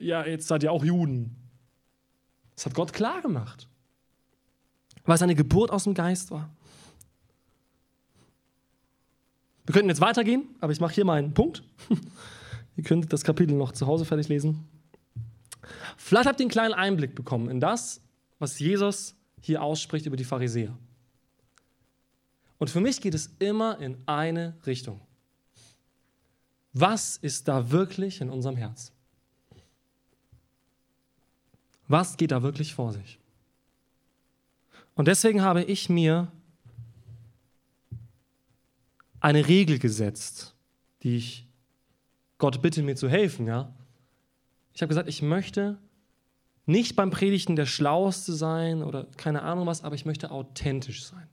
[0.00, 1.36] ja, jetzt seid ihr auch Juden.
[2.56, 3.68] Das hat Gott klar gemacht,
[5.04, 6.50] weil seine Geburt aus dem Geist war.
[9.66, 11.62] Wir könnten jetzt weitergehen, aber ich mache hier mal einen Punkt.
[12.76, 14.66] Ihr könnt das Kapitel noch zu Hause fertig lesen.
[15.96, 18.00] Vielleicht habt ihr einen kleinen Einblick bekommen in das,
[18.38, 20.76] was Jesus hier ausspricht über die Pharisäer.
[22.64, 24.98] Und für mich geht es immer in eine Richtung.
[26.72, 28.90] Was ist da wirklich in unserem Herz?
[31.88, 33.18] Was geht da wirklich vor sich?
[34.94, 36.32] Und deswegen habe ich mir
[39.20, 40.54] eine Regel gesetzt,
[41.02, 41.46] die ich
[42.38, 43.74] Gott bitte mir zu helfen, ja.
[44.72, 45.76] Ich habe gesagt, ich möchte
[46.64, 51.28] nicht beim Predigen der Schlauste sein oder keine Ahnung was, aber ich möchte authentisch sein.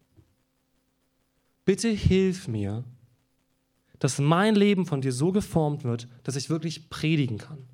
[1.66, 2.84] Bitte hilf mir,
[3.99, 7.68] dass mein Leben von dir so geformt wird, dass ich wirklich predigen kann.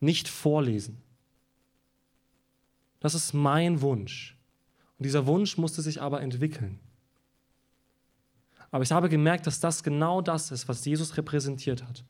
[0.00, 0.98] Nicht vorlesen.
[3.00, 4.36] Das ist mein Wunsch.
[4.98, 6.80] Und dieser Wunsch musste sich aber entwickeln.
[8.70, 12.04] Aber ich habe gemerkt, dass das genau das ist, was Jesus repräsentiert hat.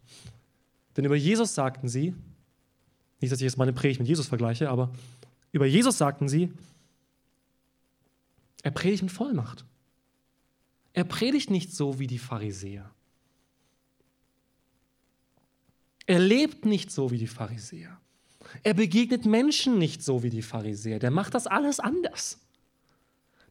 [0.96, 2.14] Denn über Jesus sagten sie,
[3.20, 4.90] nicht, dass ich jetzt meine Predigt mit Jesus vergleiche, aber
[5.52, 6.52] über Jesus sagten sie,
[8.62, 9.64] er predigt mit Vollmacht.
[10.98, 12.90] Er predigt nicht so wie die Pharisäer.
[16.06, 18.00] Er lebt nicht so wie die Pharisäer.
[18.64, 20.98] Er begegnet Menschen nicht so wie die Pharisäer.
[20.98, 22.40] Der macht das alles anders.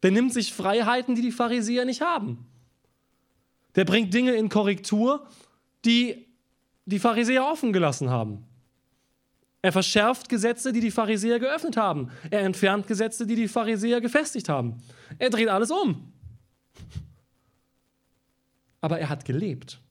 [0.04, 2.46] Der nimmt sich Freiheiten, die die Pharisäer nicht haben.
[3.78, 5.26] Der bringt Dinge in Korrektur,
[5.86, 6.28] die
[6.86, 8.44] die Pharisäer offen gelassen haben.
[9.62, 12.12] Er verschärft Gesetze, die die Pharisäer geöffnet haben.
[12.30, 14.84] Er entfernt Gesetze, die die Pharisäer gefestigt haben.
[15.18, 16.12] Er dreht alles um.
[18.88, 19.82] Aber er hat gelebt.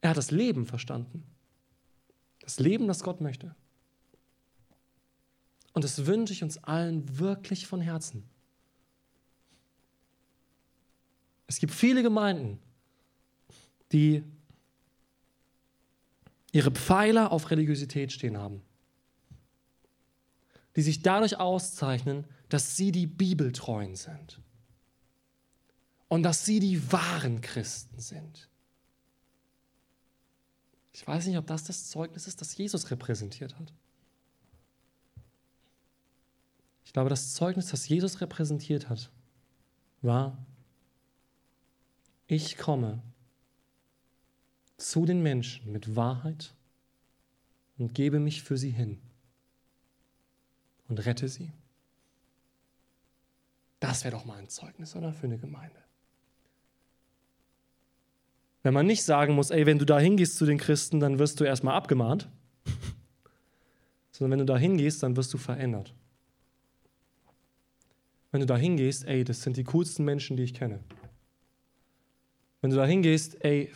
[0.00, 1.22] Er hat das Leben verstanden.
[2.40, 3.54] Das Leben, das Gott möchte.
[5.74, 8.28] Und das wünsche ich uns allen wirklich von Herzen.
[11.46, 12.58] Es gibt viele Gemeinden,
[13.92, 14.24] die
[16.50, 18.60] ihre Pfeiler auf Religiosität stehen haben,
[20.74, 24.40] die sich dadurch auszeichnen, dass sie die Bibeltreuen sind
[26.08, 28.48] und dass sie die wahren Christen sind.
[30.92, 33.72] Ich weiß nicht, ob das das Zeugnis ist, das Jesus repräsentiert hat.
[36.84, 39.10] Ich glaube, das Zeugnis, das Jesus repräsentiert hat,
[40.00, 40.38] war,
[42.26, 43.02] ich komme
[44.78, 46.54] zu den Menschen mit Wahrheit
[47.76, 49.00] und gebe mich für sie hin
[50.88, 51.52] und rette sie.
[53.80, 55.12] Das wäre doch mal ein Zeugnis, oder?
[55.12, 55.82] Für eine Gemeinde.
[58.62, 61.40] Wenn man nicht sagen muss, ey, wenn du da hingehst zu den Christen, dann wirst
[61.40, 62.28] du erstmal abgemahnt,
[64.10, 65.94] sondern wenn du da hingehst, dann wirst du verändert.
[68.30, 70.80] Wenn du da hingehst, ey, das sind die coolsten Menschen, die ich kenne.
[72.60, 73.70] Wenn du da hingehst, ey,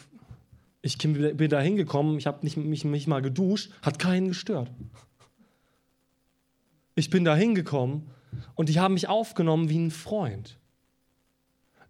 [0.82, 4.70] ich bin da hingekommen, ich habe mich nicht mal geduscht, hat keinen gestört.
[6.94, 8.10] Ich bin da hingekommen
[8.54, 10.58] und die haben mich aufgenommen wie ein Freund.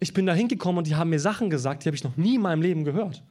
[0.02, 2.34] Ich bin da hingekommen und die haben mir Sachen gesagt, die habe ich noch nie
[2.34, 3.22] in meinem Leben gehört.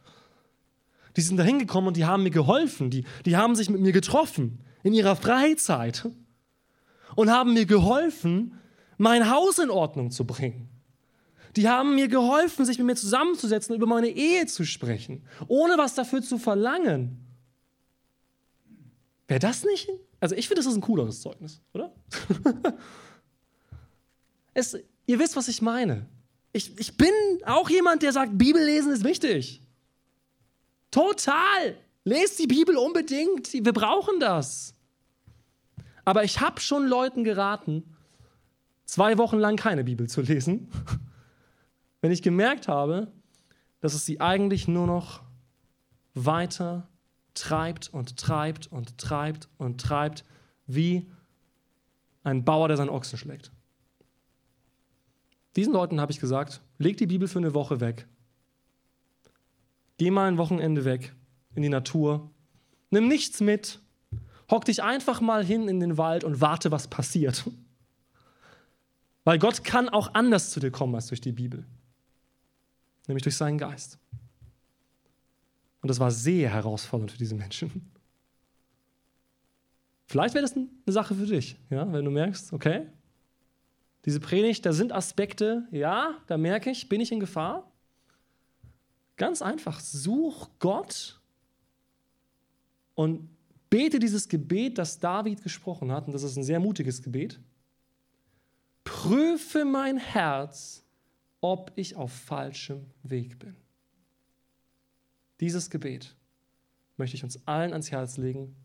[1.17, 3.91] Die sind da hingekommen und die haben mir geholfen, die, die haben sich mit mir
[3.91, 6.07] getroffen in ihrer Freizeit
[7.15, 8.57] und haben mir geholfen,
[8.97, 10.69] mein Haus in Ordnung zu bringen.
[11.57, 15.93] Die haben mir geholfen, sich mit mir zusammenzusetzen, über meine Ehe zu sprechen, ohne was
[15.93, 17.19] dafür zu verlangen.
[19.28, 19.89] Wäre das nicht?
[20.22, 21.93] Also ich finde, das ist ein cooleres Zeugnis, oder?
[24.53, 26.05] es, ihr wisst, was ich meine.
[26.54, 27.14] Ich, ich bin
[27.45, 29.62] auch jemand, der sagt, Bibellesen ist wichtig.
[30.89, 31.78] Total.
[32.04, 33.54] Lest die Bibel unbedingt.
[33.54, 34.74] Wir brauchen das.
[36.04, 37.95] Aber ich habe schon Leuten geraten,
[38.86, 40.70] zwei Wochen lang keine Bibel zu lesen
[42.02, 43.12] wenn ich gemerkt habe,
[43.80, 45.22] dass es sie eigentlich nur noch
[46.14, 46.89] weiter
[47.34, 50.26] treibt und treibt und treibt und treibt,
[50.68, 51.10] wie
[52.24, 53.52] ein Bauer, der seinen Ochsen schlägt.
[55.56, 58.08] Diesen Leuten habe ich gesagt, leg die Bibel für eine Woche weg.
[59.97, 61.14] Geh mal ein Wochenende weg
[61.56, 62.32] in die Natur.
[62.89, 63.80] Nimm nichts mit.
[64.49, 67.45] Hock dich einfach mal hin in den Wald und warte, was passiert.
[69.24, 71.66] Weil Gott kann auch anders zu dir kommen als durch die Bibel
[73.12, 73.99] nämlich durch seinen Geist.
[75.82, 77.91] Und das war sehr herausfordernd für diese Menschen.
[80.08, 82.88] Vielleicht wäre das eine Sache für dich, ja, wenn du merkst, okay,
[84.06, 87.72] diese Predigt, da sind Aspekte, ja, da merke ich, bin ich in Gefahr.
[89.18, 91.20] Ganz einfach, such Gott
[92.95, 93.30] und
[93.70, 97.39] bete dieses Gebet, das David gesprochen hat, und das ist ein sehr mutiges Gebet.
[98.84, 100.82] Prüfe mein Herz
[101.41, 103.56] ob ich auf falschem Weg bin.
[105.39, 106.16] Dieses Gebet
[106.97, 108.56] möchte ich uns allen ans Herz legen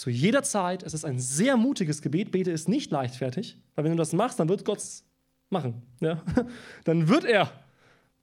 [0.00, 0.82] zu jeder Zeit.
[0.82, 2.32] Es ist ein sehr mutiges Gebet.
[2.32, 5.04] Bete ist nicht leichtfertig, weil wenn du das machst, dann wird Gott es
[5.50, 5.82] machen.
[6.00, 6.22] Ja?
[6.84, 7.52] Dann wird er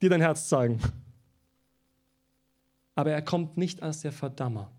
[0.01, 0.79] dir dein Herz zeigen.
[2.95, 4.71] Aber er kommt nicht als der Verdammer,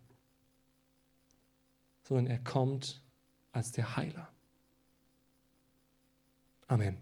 [2.03, 3.01] sondern er kommt
[3.53, 4.29] als der Heiler.
[6.67, 6.97] Amen.